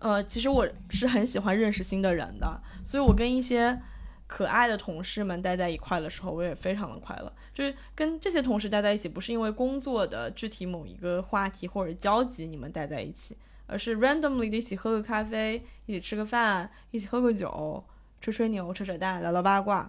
[0.00, 3.80] 呃，其实我是很喜欢认识新的人的，所以我跟一些
[4.26, 7.32] 可爱的同事们待在一块的时候，我也非常的快乐。
[7.52, 17.84] 就是跟这些同事待在一起，不是因为工作的具体某一个话题或者交集你们待在一起，而是 randomly 的一起喝个咖啡，一起吃个饭，一起喝个酒，
[18.20, 19.88] 吹吹牛、扯扯淡、聊聊八卦，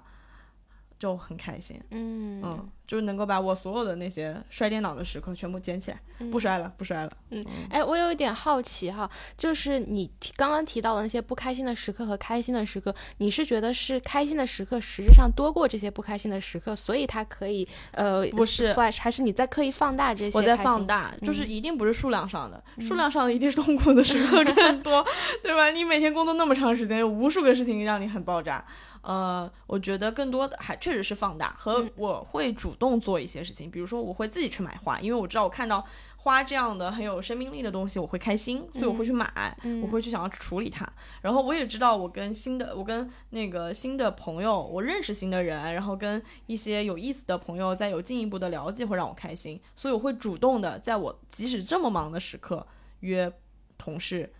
[0.99, 1.81] 就很开心。
[1.89, 5.99] 嗯嗯，就是能够把我所有的那些摔电脑的时刻全部捡起来，
[6.31, 7.11] 不摔了，不摔了。
[7.31, 20.37] 嗯哎，我有一点好奇哈，就是你刚刚提到的那些不开心的时刻和开心的时刻，你是觉得是开心的时刻实质上多过这些不开心的时刻，所以它可以呃不是还是你在刻意放大这些？
[20.37, 20.85] 我在放。
[20.85, 25.03] 大，就是嗯一定不是数量上的，数量上的一定是痛苦的时刻更 多，
[25.41, 25.71] 对吧？
[25.71, 28.63] 你每天工作那么长时间，有无数个事情让你很爆炸。
[29.01, 35.85] 呃，我觉得更多的还确实是放大，和嗯我会主动做一些事情，比如说我会自己去买花，因为我知道我看到
[36.17, 40.87] 花这样的很有生命力的东西，我会开心，所以我会去买，嗯我会去想要去处理它。
[41.21, 52.65] 然后我也知道我跟新的，我跟那个新的朋友，我认识新的人，然后跟一些有意思的朋友再有进一步的了解，会让我开心，所以我会主动的在我即使这么忙的时刻
[53.01, 53.31] 约
[53.77, 54.33] 同事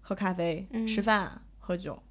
[0.00, 2.02] 喝咖啡、嗯吃饭、喝酒。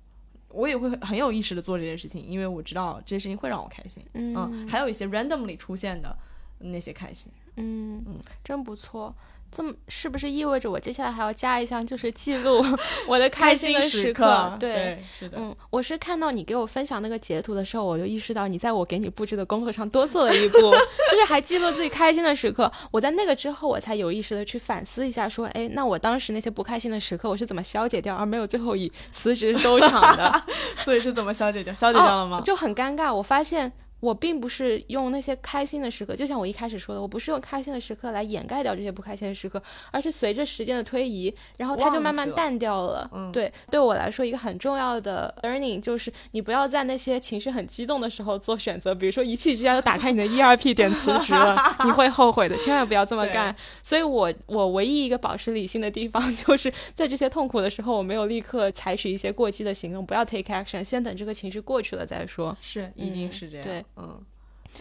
[0.54, 4.04] 我也会很有意识的做这件事情，因为我知道这些事情会让我开心。
[4.14, 6.16] 嗯还有一些 randomly 出现的
[6.60, 7.32] 那些开心。
[7.56, 9.14] 嗯嗯，真不错。
[9.54, 12.64] 这么是不是意味着我接下来还要加一项，就是记录
[13.06, 14.56] 我的开心的时刻？
[14.58, 15.38] 对，是的。
[15.38, 20.58] 嗯，我是看到你给我分享那个截图的时候，我就意识到你在我给你布置的功课上多做了一步，
[21.12, 22.72] 就是还记录自己开心的时刻。
[22.92, 30.44] 我在那个之后，我才有意识的去反思一下，说，哎，那我当时那些不开心的时刻，我是怎么消解掉，而没有最后以辞职收场的？
[30.86, 31.74] 所以是怎么消解掉？
[31.74, 32.38] 消解掉了吗？
[32.38, 33.14] 哦、就很尴尬。
[33.14, 33.74] 我发现。
[34.02, 43.10] 我并不是用那些开心的时刻，就像我一开始说的，我不是用开心的时刻来掩盖掉这些不开心的时刻，而是随着时间的推移，然后它就慢慢淡掉了。
[43.14, 53.56] 嗯，对，对我来说一个很重要的 learning 就是你不要在那些情绪很激动的时候做选择，比如说一气之下就打开你的 ERP 点辞职 了，你会后悔的，千万不要这么干。
[53.84, 62.58] 所以我我唯一一个保持理性的地方， 就是在这些痛苦的时候，我没有立刻采取一些过激的行动，不要 take action，先等这个情绪过去了再说。
[62.62, 63.66] 是，一定是这样。
[63.66, 63.86] 嗯、对。
[63.96, 64.26] 嗯，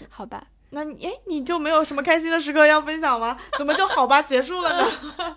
[0.09, 3.37] 好吧，那你哎，你就没有什么开心的时刻要分享吗？
[3.59, 5.37] 怎么就好吧结束了呢？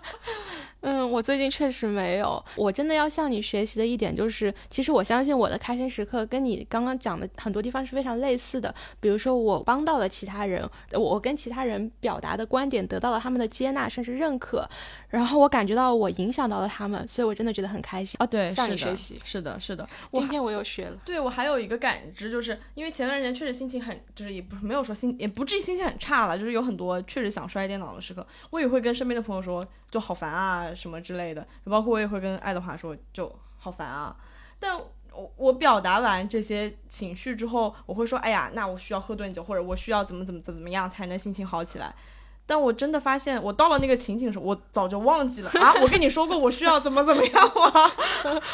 [0.86, 2.44] 嗯，我最近确实没有。
[2.56, 8.72] 我真的要向你学习的一点就是，其实我相信我的开心时刻跟你刚刚讲的很多地方是非常类似的。
[9.00, 14.68] 比如说，我帮到了其他人，我跟其他人表达的观点得到了他们的接纳甚至认可，
[15.08, 18.18] 然后我感觉到我影响到了他们，所以我真的觉得很开心。
[18.20, 19.18] 哦，对，向你学习。
[19.24, 19.88] 是的，是的。
[20.12, 20.98] 今天我又学了。
[21.06, 31.46] 对我还有一个感知，就是因为前段时间确实心情很，就是也不是没有说心，也不至于心情很差了，就是有很多确实想摔电脑的时刻，我也会跟身边的朋友说，就好烦啊什么之类的。
[31.64, 34.14] 包括我也会跟爱德华说，就好烦啊。
[34.60, 34.76] 但
[35.10, 41.94] 我我表达完这些情绪之后，我会说，哎呀，那我需要喝顿酒，或者我需要怎么怎么怎么怎么样才能心情好起来。
[42.46, 45.74] 但我真的发现，我到了那个情景的时候，我早就忘记了啊！
[45.80, 47.90] 我跟你说过，我需要怎么怎么样吗？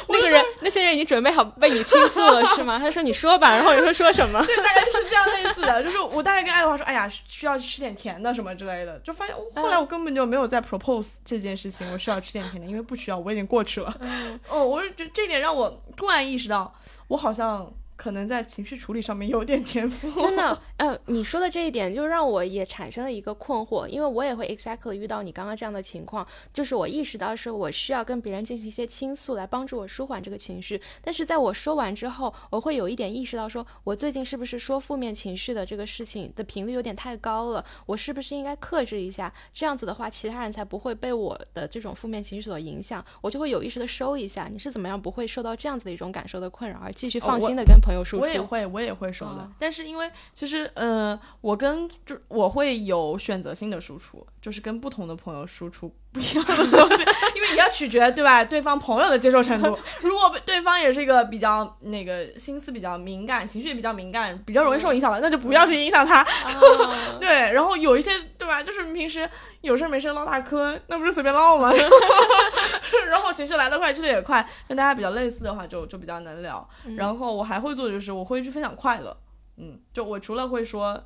[0.09, 2.79] 那个人，那些人已经准备好被你倾诉了，是吗？
[2.79, 4.41] 他说你说吧，然后你说说什么？
[4.47, 13.93] 对，大概就是这样类似的， 就是我大概跟爱德华说，哎呀，需要吃点甜的什么之类的，就发现后来我根本就没有在 propose 这件事情，我需要吃点甜的，因为不需要，我已经过去了。
[14.01, 16.73] 嗯，哦，我就这点让我突然意识到，
[17.09, 17.73] 我好像。
[18.01, 20.59] 可能在情绪处理上面有点天赋，真的。
[20.79, 39.31] 呃，你说的这一点就让我也产生了一个困惑，因为我也会 exactly 遇到你刚刚这样的情况，就是我意识到是我需要跟别人进行一些倾诉来帮助我舒缓这个情绪，但是在我说完之后，我会有一点意识到说，我最近是不是说负面情绪的这个事情的频率有点太高了，我是不是应该克制一下？
[39.53, 44.49] 这样子的话，其他人才不会被我的这种负面情绪所影响，我就会有意识的收一下。
[44.51, 48.23] 你是怎么样不会受到这样子的一种感受的困扰，而继续放心的跟朋友输出？
[48.23, 48.61] 我也会。
[48.71, 57.03] 我也会收的，哦、但是因为其实，嗯、呃，我跟就我会有选择性的输出，就是跟不同的朋友输出不一样的东西，
[57.37, 58.45] 因为你要取决对吧？
[58.45, 59.79] 对方朋友的接受程度。
[60.01, 66.23] 如果对方也是一个比较那个心思比较敏感、情绪也比较敏感、比较容易受影响的，那就不要去影响他。
[66.23, 68.63] 哦、 对，然后有一些对吧？
[68.63, 69.29] 就是平时
[69.61, 71.71] 有事没事唠大嗑，那不是随便唠吗？
[73.09, 76.67] 然后情绪来得快，去得也快，跟大家比较类似的话就，就就比较能聊。
[76.87, 79.17] 嗯、然后我还会做的就是，我会去分享快乐。
[79.57, 80.99] 嗯，就我除了会说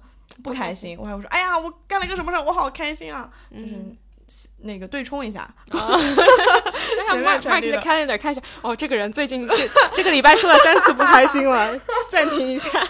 [0.43, 3.31] 不开心，我还会说，哎呀，我干了一个什么事儿，我好开心啊！
[3.51, 3.97] 嗯，
[4.59, 5.41] 那个对冲一下。
[5.41, 5.55] 啊、
[6.97, 12.69] 那要 mark mark 的 calendar 看一下，哦，这个人最近这这个礼拜说了三次不开心了，暂停一下。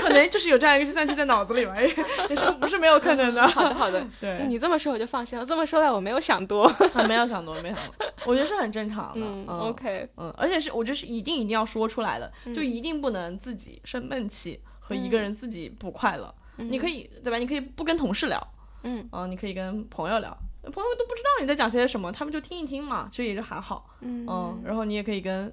[0.00, 3.46] 可能就是有这样一个计算器在脑子里吧，也是不是没有可能的。
[3.46, 5.44] 好的，好的，对你这么说我就放心了。
[5.44, 6.64] 这么说来，我没有想多，
[6.94, 9.20] 啊、没有想多，没有想多，我觉得是很正常的。
[9.26, 14.60] 嗯,嗯，OK，嗯，而且是我觉得是一定一定要说出来的，嗯、就一定不能自己生闷气
[14.90, 16.34] 和一个人自己不快乐。
[16.58, 17.38] 嗯、你可以对吧？
[17.38, 23.88] 你可以不跟同事聊，嗯嗯，你可以跟朋友聊，朋友都不知道你在讲些什么，他们就听一听嘛，其实也就还好。
[24.00, 25.50] 嗯嗯，然后你也可以跟。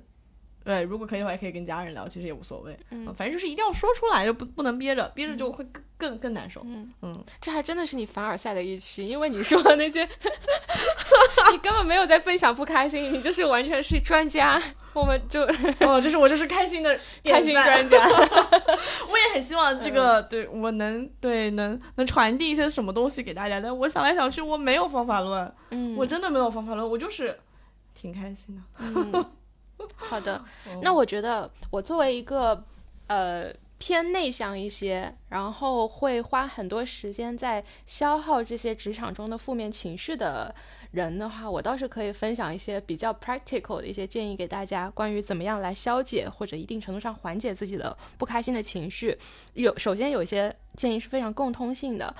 [0.67, 2.77] 对，如果可以的话，也可以跟家人聊，其实也无所谓。
[2.91, 6.61] 嗯，反正就是一定要说出来，就不不能憋着，憋着就会更更更难受。
[6.65, 10.03] 嗯嗯，这还真的是你凡尔赛的一期，因为你说的那些，
[11.53, 14.61] 你根本没有在分享不开心，你就是完全是专家。
[14.91, 15.41] 我们就
[15.87, 18.05] 哦，就是我就是开心的 开心专家。
[18.05, 25.49] 我也很希望这个、嗯、对我能对能能传递一些什么东西给大家，但我想来想去，我没有方法论。
[25.69, 27.39] 嗯，我真的没有方法论，我就是
[27.95, 28.61] 挺开心的。
[28.79, 29.25] 嗯。
[29.95, 30.43] 好的，
[30.81, 32.63] 那我觉得我作为一个
[33.07, 40.53] 呃偏内向一些，然后会花很多时间在消耗这些职场中的负面情绪的
[40.91, 49.17] 人的话，我倒是可以分享一些比较 practical 的一些建议给大家，关于怎么样来消解或者一定程度上缓解自己的不开心的情绪。
[49.53, 52.15] 有首先有一些建议是非常共通性的。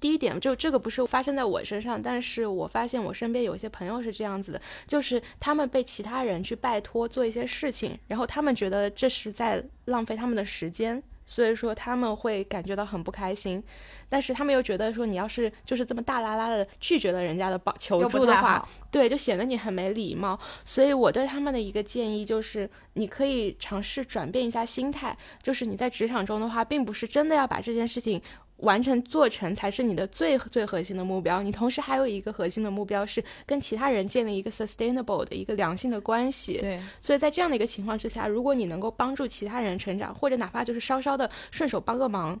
[0.00, 11.02] 第一点，就这个不是发生在我身上，但是我发现我身边有一些朋友是这样子的，就是他们被其他人去拜托做一些事情，然后他们觉得这是在浪费他们的时间。
[11.26, 13.62] 所以说他们会感觉到很不开心，
[14.08, 20.36] 但是他们又觉得说你要是就是这么大拉拉的拒绝了人家的帮求助的话，对，就显得你很没礼貌。
[20.64, 28.20] 所以我对他们的一个建议就是，你可以尝试转变一下心态，就是你在职场中的话，并不是真的要把这件事情。
[28.60, 31.42] 完成做成才是你的最最核心的目标。
[31.42, 36.58] 你同时还有一个核心的目标是跟其他人建立一个 sustainable 的一个良性的关系。
[36.58, 42.38] 对，所以在这样的一个情况之下，如果你能够帮助其他人成长，或者哪怕就是稍稍的顺手帮个忙，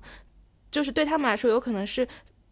[0.70, 2.06] 就是对他们来说有可能是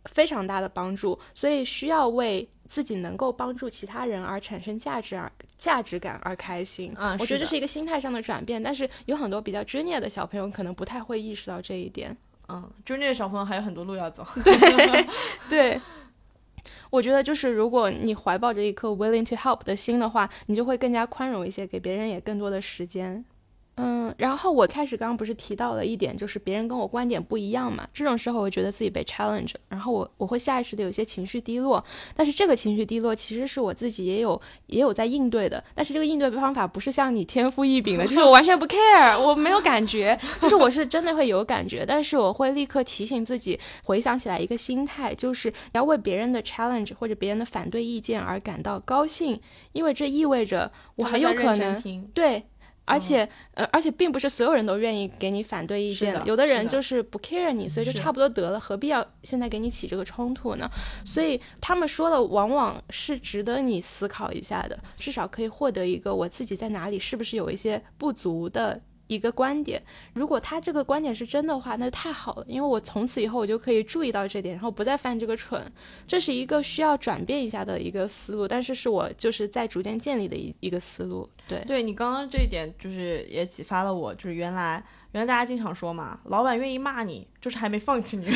[0.07, 1.19] 非常大的帮助。
[1.35, 6.93] 所以需要为自己能够帮助其他人而产生价值而价值感而开心。
[6.97, 8.63] 啊，我觉得这是一个心态上的转变。
[8.63, 12.17] 但是有很多比较 junior 的小朋友可能不太会意识到这一点。
[12.49, 14.27] 嗯，就是那个小朋友还有很多路要走。
[14.43, 15.07] 对，
[15.49, 15.81] 对，
[16.91, 23.25] 我觉得就是如果你怀抱着一颗 willing to help 的心的话，你就会更加宽容一些，给别人也更多的时间。
[23.79, 49.41] 嗯，然后我开始刚刚不是提到了一点，就是别人跟我观点不一样嘛，这种时候我觉得自己被 challenge，然后我我会下意识的有些情绪低落，但是这个情绪低落其实是我自己也有也有在应对的，但是这个应对方法不是像你天赋异禀的，就是我完全不 care，我没有感觉，就是我是真的会有感觉，但是我会立刻提醒自己，回想起来一个心态，就是要为别人的 challenge 或者别人的反对意见而感到高兴，
[49.73, 52.45] 因为这意味着我很有可能对。
[52.89, 60.71] 而且，呃，而且并不是所有人都愿意给你反对意见的，有的人就是不 care 你，所以就差不多得了，何必要现在给你起这个冲突呢？
[61.05, 68.81] 所以他们说的往往是值得你思考一下的，至少可以获得一个我自己在哪里是不是有一些不足的。
[69.09, 69.83] 一个观点，
[70.15, 75.71] 如果他这个观点是真的话，那太好了，因为我从此以后我就可以注意到这点，然后不再犯这个蠢。
[76.07, 81.29] 这是一个需要转变一下的一个思路，但是是我就是在逐渐建立的一一个思路。
[81.49, 88.27] 对，对你刚刚这一点就是也启发了我，就是原来原来大家经常说嘛，老板愿意骂你，就是还没放弃你，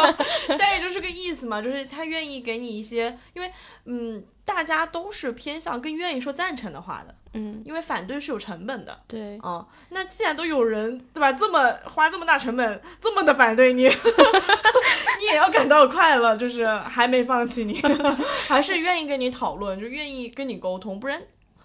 [0.58, 3.50] 但也就是个意思嘛，就是他愿意给你一些，因为
[3.86, 7.14] 嗯，大家都是偏向更愿意说赞成的话的。
[7.32, 13.84] 嗯，因为反对是有成本的，对，哦，那既然都有人对吧，这么花这么大成本，这么的反对你，
[15.18, 17.80] 你也要感到快乐，就是还没放弃你，
[18.48, 21.20] 还是愿意跟你讨论，就愿意跟你沟通，不然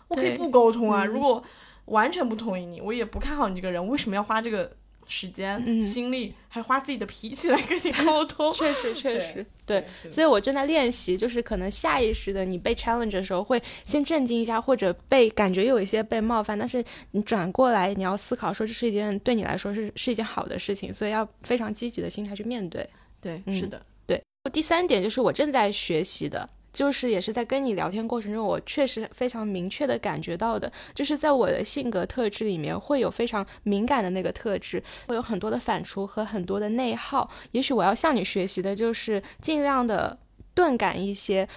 [0.09, 1.05] 我可以不沟通啊。
[1.05, 1.43] 如果
[1.86, 4.72] 完全不同意你，我也不看好你这个人，为什么要花这个？
[5.08, 9.86] 时间、心力，还花自己的脾气来跟你沟通， 确实确实对。
[10.12, 22.88] 所以我正在练习，就是可能下意识的，你被 challenge 的时候，会先震惊一下，或者被感觉有一些被冒犯，但是你转过来，你要思考说这是一件对你来说是是一件好的事情，所以要非常积极的心态去面对。
[23.22, 24.22] 对，是的，对。
[24.51, 26.49] 第三点就是我正在学习的。
[26.74, 37.30] 就是也是在跟你聊天过程中，我确实非常明确的感觉到的，就是在我的性格特质里面会有非常敏感的那个特质，会有很多的反刍和很多的内耗。
[37.52, 40.18] 也许我要向你学习的就是尽量的
[40.54, 41.48] 钝感一些。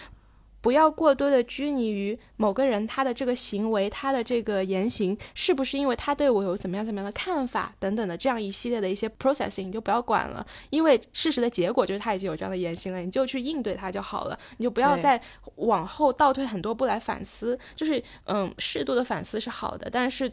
[0.60, 15.20] 不要过多的拘泥于某个人他的这个行为，他的这个言行是不是因为他对我有怎么样怎么样的看法等等的这样一系列的一些 processing，你就不要管了，因为事实的结果就是他已经有这样的言行了，你就去应对他就好了，你就不要再
[15.56, 17.56] 往后倒退很多步来反思。
[17.76, 20.30] 就是嗯，适度的反思是好的，但是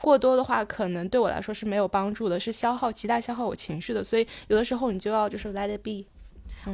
[0.00, 6.06] 过多的话可能对我来说是没有帮助的，是消耗极大消耗我情绪的，所以有的时候你就要就是 let it be。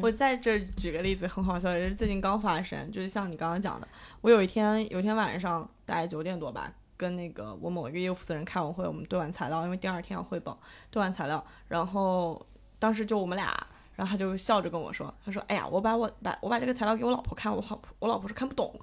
[0.03, 3.87] 我在这举个例子，很好笑，也是最近刚发生，就是像你刚刚讲的，
[4.21, 10.59] 我有一天有一天晚上大概九点多吧，跟那个我某一个业务负责人开完会，我们对完材料，因为第二天要汇报，
[10.91, 12.45] 对完材料，然后
[12.79, 13.55] 当时就我们俩，
[13.95, 18.75] 然后他就笑着跟我说，他说，哎呀，我把我把我把这个材料给我老婆看，我好我老婆说看不懂，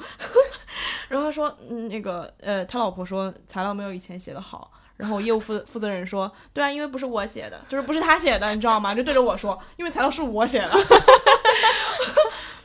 [1.10, 4.72] 然后他说，嗯，那个呃，他老婆说材料没有以前写的好。
[4.98, 8.94] 然后业务负负责人说：“对啊，因为不是我写的，就是不是他写的，你知道吗？
[8.94, 10.72] 就对着我说，因为材料是我写的。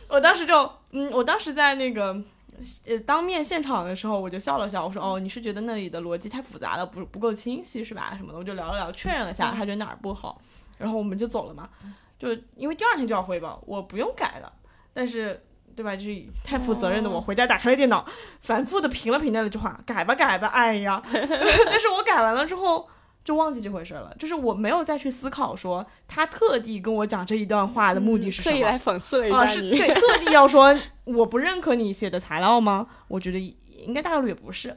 [0.08, 2.16] 我当时就，嗯，我当时在那个
[2.86, 8.12] 呃当面现场的时候，我就笑了笑，我说：哦，你是觉得那里的逻辑太复杂了，不不够清晰是吧？
[8.16, 10.40] 什么的，我就聊了聊，确认了下，他觉得哪儿不好，
[10.76, 11.68] 然后我们就走了嘛。
[12.18, 14.52] 就因为第二天就要汇报，我不用改了，
[14.92, 15.42] 但是。”
[15.78, 15.94] 对吧？
[15.94, 18.04] 就是太负责任的我，回家打开了电脑，
[18.40, 21.00] 反复的评了评那句话，改吧改吧，哎呀！
[21.12, 22.88] 但是我改完了之后
[23.24, 32.88] 就忘记这回事了，就是我没有再去思考说他特地跟我讲这一段话的目的是什么，特意来讽刺了一下你，对，特地要说我不认可你写的材料吗？
[33.06, 34.76] 我觉得应该大概率也不是，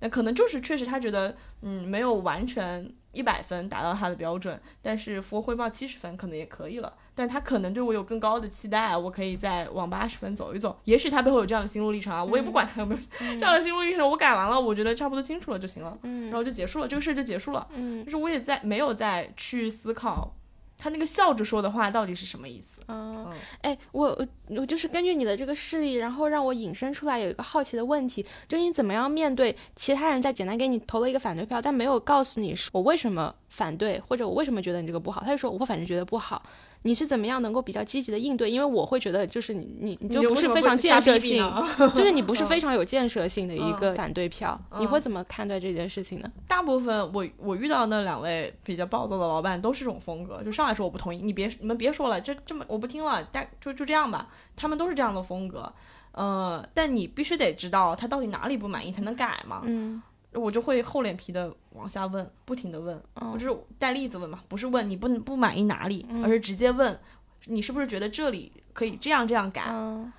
[0.00, 6.92] 那可能就是确实他觉得嗯没有完全一百分达到他的标准，但是服务汇报七十分可能也可以了。
[7.14, 10.78] 但他可能对我有更高的期待，我可以再往八十分走一走。
[10.84, 17.66] 也许他背后有这样的心路历程啊，我也不管他有没有 这样的心路历程，我改完了，我觉得差不多清楚了就行了，嗯然后就结束了，这个事儿就结束了。
[17.74, 20.34] 嗯就是我也在没有再去思考
[20.78, 22.80] 他那个笑着说的话到底是什么意思。
[22.88, 24.26] 嗯嗯，哎，我我
[24.60, 36.42] 我就是根据你的这个事例，然后让我引申出来有一个好奇的问题，就是你怎么样面对其他人在简单给你投了一个反对票，但没有告诉你我为什么反对，或者我为什么觉得你这个不好，他就说我反正觉得不好。
[36.84, 38.50] 你是怎么样能够比较积极的应对？
[38.50, 41.38] 因为我会觉得，就是你你你就不是非常建设性，
[41.94, 46.30] 就是你不是非常有建设性的一个反对票，你会怎么看待这件事情呢？
[46.48, 55.72] 大部分我我遇到那两位比较暴躁的老板都是这种风格，就上来说我不同意，你别你们别说了，这这么我不听了，大就就这样吧，他们都是这样的风格。
[56.12, 59.62] 呃，但你必须得知道他到底哪里不满意才能改嘛。
[59.64, 60.02] 嗯
[60.34, 66.98] 我就会厚脸皮的往下问，不停的问，哦我就是带例子问嘛，不是问你不不满意哪里，嗯而是直接问
[67.46, 69.64] 你是不是觉得这里可以这样这样改。
[69.68, 70.12] 嗯，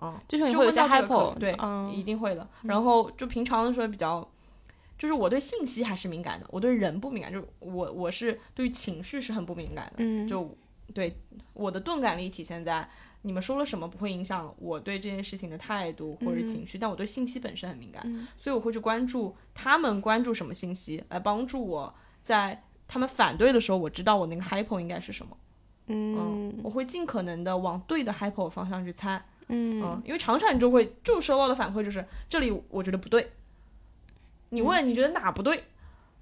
[0.00, 2.48] 嗯，就是你会有些 hypo，可对，嗯一定会的。
[2.62, 4.26] 然后就平常的时候比较，
[4.96, 10.56] 就是我对信息还是敏感的，我对人不敏感，就是我我是对于情绪是很不敏感的，嗯，就
[10.94, 11.14] 对
[11.52, 12.88] 我的钝感力体现在
[13.22, 25.36] 你们说了什么不会影响我对这件事情的态度或者情绪，但我对信息本身很敏感，嗯所以我会去关注他们关注什么信息，来帮助我在他们反对的时候，我知道我那个 hypo 应该是什么。
[25.90, 29.24] 嗯我会尽可能的往对的 hypo 方向去猜。
[29.48, 33.32] 嗯嗯，因为常常你就会就收到的反馈就是这里我觉得不对，
[34.50, 35.64] 你问你觉得哪不对，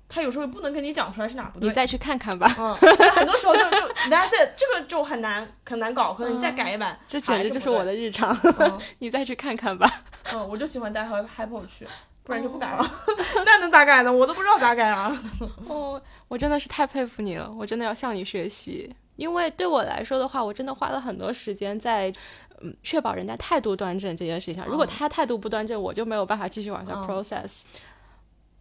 [0.08, 1.68] 他有时候也不能跟你讲出来是哪不对。
[1.68, 2.74] 你再去看看吧，嗯，
[3.12, 3.76] 很多时候就就
[4.08, 9.90] that's it，这个就很难很难搞，可能你再改一版，这简直就是我的日常， 嗯你再去看看吧。
[10.32, 11.86] 嗯，我就喜欢带 hypo 去，
[12.22, 12.88] 不然就不改了。
[13.44, 14.12] 那能咋改呢？
[14.12, 15.16] 我都不知道咋改啊。
[15.68, 18.94] 哦，我真的是太佩服你了，我真的要向你学习。
[19.16, 22.12] 因为对我来说的话，我真的花了很多时间在，
[22.60, 24.66] 嗯，确保人家态度端正这件事情上。
[24.66, 27.62] 如果嗯他态度不端正，我就没有办法继续往下嗯 process。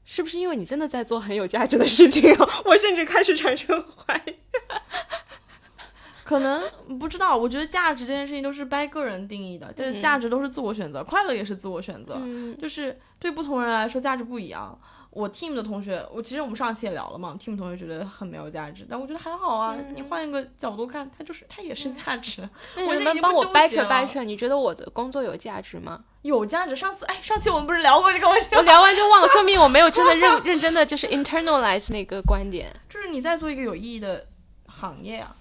[0.06, 2.50] 是不是因为你真的在做很有价值的事情啊？
[2.66, 4.36] 我甚至开始产生怀疑。
[6.24, 6.62] 可能
[6.98, 12.18] 不知道，我觉得价值这件事情都是掰个人定义的，就是价值都是自我选择，快乐也是自我选择。
[12.20, 14.78] 嗯就是对不同人来说价值不一样。
[15.16, 19.74] 我 team 的同学，我其实我们上期也聊了嘛，team 同学觉得很没有价值，但我觉得还好啊。
[19.96, 22.42] 你换一个角度看，它就是它也是价值，
[22.76, 24.22] 那我已经你能帮我掰扯掰扯？
[24.26, 26.04] 你觉得我的工作有价值吗？
[26.24, 26.76] 有价值。
[26.76, 28.58] 上次哎，上期我们不是聊过这个问题吗？
[28.58, 32.70] 我聊完就忘了，说明我没有真的认认真的就是 internalize 那个观点。
[32.90, 34.28] 就是你在做一个有意义的
[34.68, 35.34] 行业啊，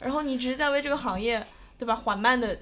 [0.00, 1.46] 然后你只是在为这个行业，
[1.78, 1.94] 对吧？
[1.94, 2.58] 缓慢的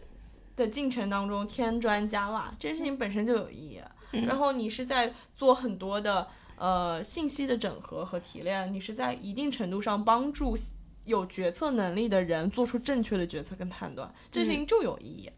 [0.54, 3.80] 的进程当中添砖加瓦，这件事情本身就有意义。
[4.12, 6.26] 嗯然后你是在做很多的
[6.58, 10.56] 呃信息的整合和提炼，你是在一定程度上帮助
[11.04, 15.30] 有决策能力的人做出正确的决策跟判断，这事情就有意义。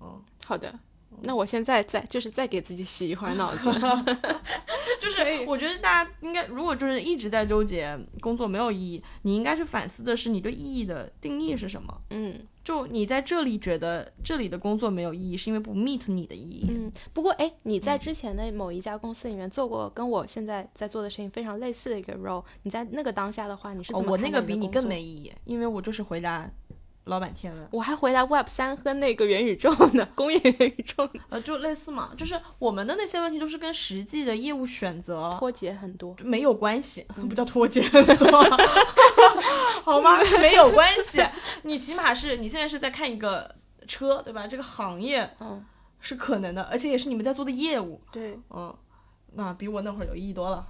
[0.00, 0.78] 嗯，好的，
[1.22, 3.64] 那我现在再就是再给自己洗一会儿脑子。
[5.00, 12.00] 就是我觉得大家应该，如果就是一直在纠结工作没有意义，你应该去反思的是你对意义的定义是什么。
[12.10, 16.66] 嗯就你在这里觉得这里的工作没有意义，是因为不 meet 你的意义。
[16.68, 26.50] 嗯，不过哎，你在之前的某一家公司里面做过跟我现在在做的事情非常类似的一个 role，你在那个当下的话，你是怎哦，么我那看待的工个比你更没意义，因为我就是回答
[27.06, 36.16] 老板天文，我还回答 Web 三和那个元宇宙呢， 工业元宇宙呢呃，就类似嘛，就是我们的那些问题都是跟实际的业务选择脱节很多。
[36.22, 37.80] 没有关系，不叫脱节，
[39.84, 40.18] 好吗？
[40.40, 41.24] 没有关系，
[41.62, 43.54] 你起码是你现在是在看一个
[43.86, 44.48] 车，对吧？
[44.48, 45.64] 这个行业嗯，
[46.00, 48.76] 是可能的，而且也是你们在做的业务，对嗯，
[49.34, 50.66] 那比我那会儿有意义多了。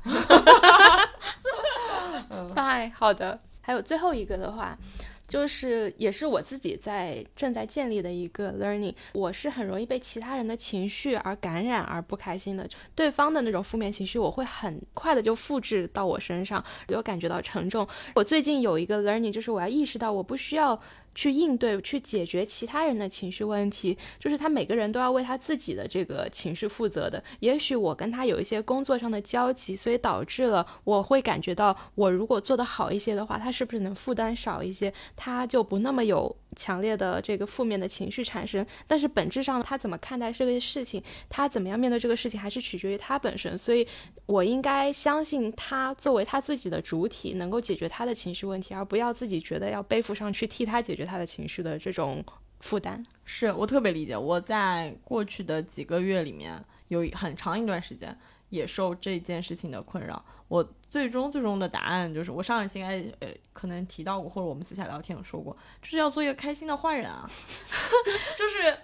[2.55, 3.41] ，fine， 好的。
[3.63, 4.79] 还有最后一个的话，
[5.27, 8.95] 就是也是我自己在正在建立的一个 learning。
[9.13, 17.87] 我是很容易被其他人的情绪而感染而不开心的，对方的那种负面情绪，我会很快的就复制到我身上，有感觉到沉重。
[18.15, 20.81] 我最近有一个 learning，就是我要意识到我不需要。
[21.17, 27.21] 去应对、去解决其他人的情绪问题，就是他每个人都要为他自己的这个情绪负责的。
[27.41, 38.67] 也许我跟他有一些工作上的交集，所以导致了我会感觉到，我如果做得好一些的话，他是不是能负担少一些，他就不那么有强烈的这个负面的情绪产生。
[38.89, 43.57] 但是本质上，他怎么看待这个事情，他怎么样面对这个事情，还是取决于他本身。
[43.57, 43.87] 所以
[44.27, 52.25] 我应该相信他作为他自己的主体，能够解决他的情绪问题，而不要自己觉得要背负上去替他解决他的情绪的这种
[52.61, 53.05] 负担。
[53.25, 54.17] 是我特别理解。
[54.17, 58.17] 我在过去的几个月里面，有很长一段时间，
[58.49, 60.25] 也受这件事情的困扰。
[60.49, 67.29] 我最终最终的答案就是，我上一期应该呃可能提到过，或者我们私下聊天有说过，就是要做一个开心的坏人啊，
[68.39, 68.77] 就是。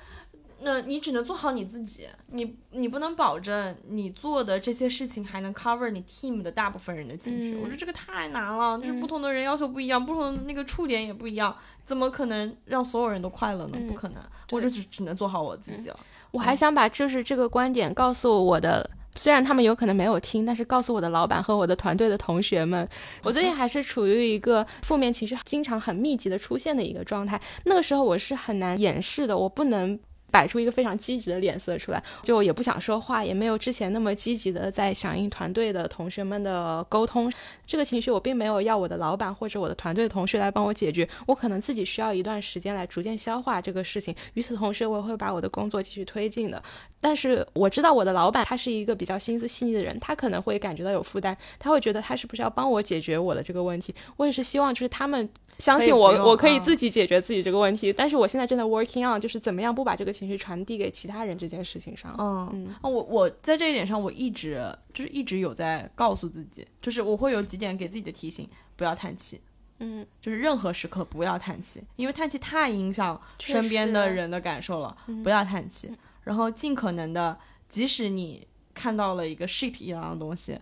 [0.64, 7.56] 那你只能做好你自己，你你不能保证你做的这些事情还能 cover 你 team 的大部分人的情绪。
[7.56, 11.52] 嗯我觉得这个太难了，就是嗯不同的人要求不一样，不同的那个触点也不一样，
[11.84, 13.76] 怎么可能让所有人都快乐呢？
[13.76, 15.98] 嗯不可能，我就只只能做好我自己了。
[16.30, 18.88] 我还想把就是这个观点告诉我的。
[19.14, 22.88] 虽然他们有可能没有听，但是告诉我的老板和我的团队的同学们，
[23.22, 27.40] 我最近还是处于一个负面情绪经常很密集的出现的一个状态。
[27.64, 29.98] 那个时候我是很难掩饰的，我不能
[30.32, 37.30] 摆出一个非常积极的脸色出来，就也不想说话，也没有之前那么积极的在响应团队的同学们的沟通。
[37.66, 44.14] 这个情绪我并没有要我的老板或者我的团队的同事来帮我解决，我可能自己需要一段时间来逐渐消化这个事情。
[44.34, 46.62] 与此同时，我也会把我的工作继续推进的。
[47.00, 53.94] 但是我知道我的老板他是一个比较心思细腻的人，他可能会感觉到有负担，他会觉得他是不是要帮我解决我的这个问题。
[54.16, 55.28] 我也是希望就是他们
[55.58, 57.92] 相信我我可以啊自己解决自己这个问题。
[57.92, 62.14] 但是我现在正在 working on，就是怎么样不把这个情绪传递给其他人这件事情上。
[62.18, 64.62] 嗯我我在这一点上，我一直
[64.92, 69.40] 就是一直有在告诉自己，就是我会有几点给自己的提醒，不要叹气。
[69.78, 74.96] 嗯，就是任何时刻不要叹气，因为叹气太影响身边的人的感受了。
[75.06, 75.90] 嗯不要叹气，
[76.22, 80.60] 然后尽可能的，即使你看到了一个 shit 一样的东西，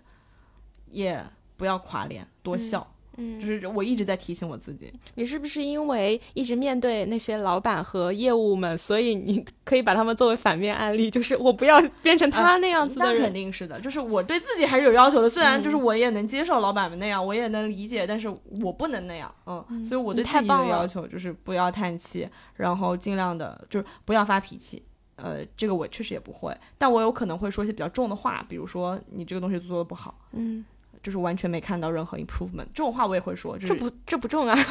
[0.90, 1.24] 也
[1.56, 2.80] 不要垮脸，多笑。
[2.80, 11.10] 嗯就是我一直在提醒我自己，你是不是因为一直面对那些老板和业务们，所以你可以把他们作为反面案例？
[11.10, 13.18] 就是我不要变成他那样子的那。
[13.18, 13.78] 肯定是的。
[13.80, 18.28] 就是我对自己还是有要求的，虽然嗯就是我也能接受老板们那样，我也能理解，但是
[18.62, 19.32] 我不能那样。
[19.46, 24.82] 嗯，所以我对自己的要求就是不要叹气，然后尽量的就是不要发脾气。
[25.16, 30.64] 呃，这个我确实也不会，但我有可能会说一些比较重的话，比如说你这个东西做的不好，嗯，
[31.02, 34.56] 就是完全没看到任何 improvement，这种话我也会说，就是这不这不重啊。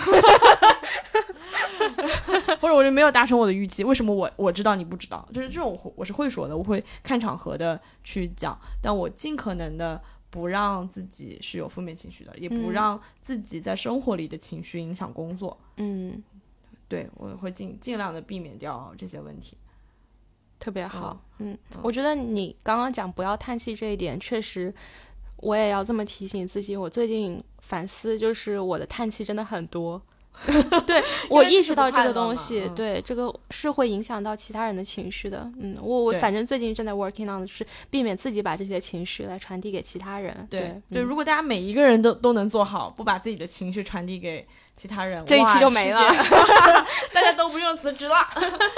[2.59, 5.27] 或者我就没有达成我的预期，为什么我我知道你不知道？
[5.33, 9.99] 就是这种我我是会说的，我会看场合的去讲，但我尽可能的
[10.29, 15.57] 不让自己是有负面情绪的，也不嗯让自己在生活里的情绪影响工作。
[15.77, 16.21] 嗯，
[16.87, 19.57] 对我会尽尽量的避免掉这些问题。
[20.59, 21.17] 特别好。
[21.37, 24.73] 嗯，嗯我觉得你刚刚讲不要叹气这一点，确实
[25.41, 26.75] 我也要这么提醒自己。
[26.75, 30.01] 我最近反思，就是我的叹气真的很多。
[30.87, 35.39] 对 我意识到这个东西，对这个是会影响到其他人的情绪的。
[35.59, 40.47] 嗯，我我反正最近正在 working on 的就是避免自己把这些情绪来传递给其他人。
[40.49, 45.99] 对对如果大家每一个人都都能做好，不把自己的情绪传递给其他人，这一期就没了。
[47.11, 48.15] 大家都不用辞职了，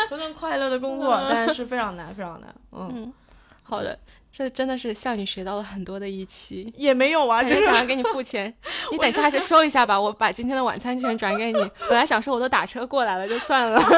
[0.10, 2.56] 都能快乐的工作，但是非常难，非常难。
[2.72, 3.14] 嗯，嗯，
[3.62, 4.00] 好的，
[4.32, 6.74] 这真的是向你学到了很多的一期。
[6.78, 8.54] 也没有啊，就是想要给你付钱，
[8.92, 11.72] 你等一下还是收一下吧，我把今天的晚餐钱转给你。
[11.90, 13.82] 本来想说我都打车过来了，就算了。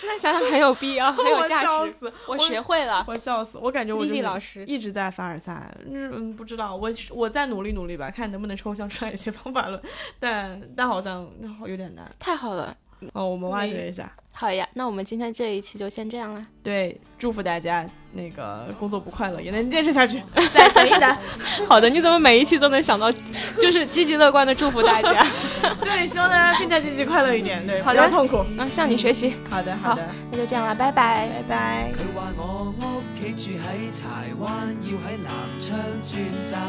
[0.00, 1.94] 现在想想很有必要，很有价值。
[2.26, 9.78] 我学会了，我笑死，我感觉我丽就是丽老师一直在凡尔赛，嗯，不知道，我我再努力努力吧，看能不能抽象出来一些方法论，
[10.18, 11.30] 但但好像
[11.66, 12.10] 有点难。
[12.18, 12.74] 太好了。
[13.12, 14.10] 哦，我们挖掘一下。
[14.32, 16.46] 好呀，那我们今天这一期就先这样啦。
[16.62, 20.22] 对，祝福大家那个工作不快乐也能坚持下去，
[20.52, 21.16] 再等一等。
[21.68, 23.12] 好的，你怎么每一期都能想到，
[23.60, 25.26] 就是积极乐观的祝福大家？
[25.82, 28.44] 对，希望大家更加积极快乐一点，对，好的不要痛苦。
[28.58, 29.34] 嗯，向你学习。
[29.50, 31.28] 好的，好的，那就这样啦，拜拜。
[31.28, 31.92] 拜拜。
[31.92, 34.06] 佢話我屋企住喺柴
[34.40, 34.48] 灣，
[34.84, 35.30] 要喺南
[35.60, 36.16] 昌轉
[36.50, 36.60] 站。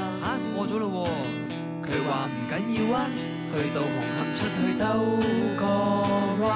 [0.67, 1.89] 咗咯喎！
[1.89, 2.53] 佢話唔緊
[2.91, 3.05] 要啊，
[3.53, 4.83] 去到红磡出去兜
[5.59, 5.63] 个
[6.41, 6.47] 弯，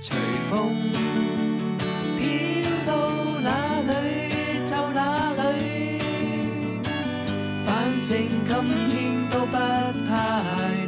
[0.00, 0.16] 随
[0.50, 0.52] 风
[2.18, 2.22] 飘
[2.84, 2.90] 到
[3.40, 3.48] 哪
[3.80, 3.92] 里
[4.64, 4.98] 就哪
[5.34, 5.40] 里，
[7.64, 7.68] 反
[8.02, 8.08] 正
[8.44, 8.50] 今
[8.90, 8.92] 天
[9.30, 9.56] 都不
[10.08, 10.12] 太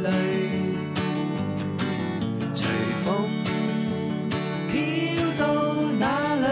[0.03, 0.09] 累。
[2.53, 2.67] 随
[3.05, 3.07] 风
[4.73, 4.75] 飘
[5.39, 5.43] 到
[6.01, 6.05] 哪
[6.35, 6.45] 里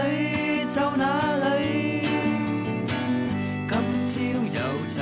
[0.73, 1.03] 就哪
[1.43, 2.07] 里，
[3.67, 3.73] 今
[4.07, 4.13] 朝
[4.47, 4.97] 有酒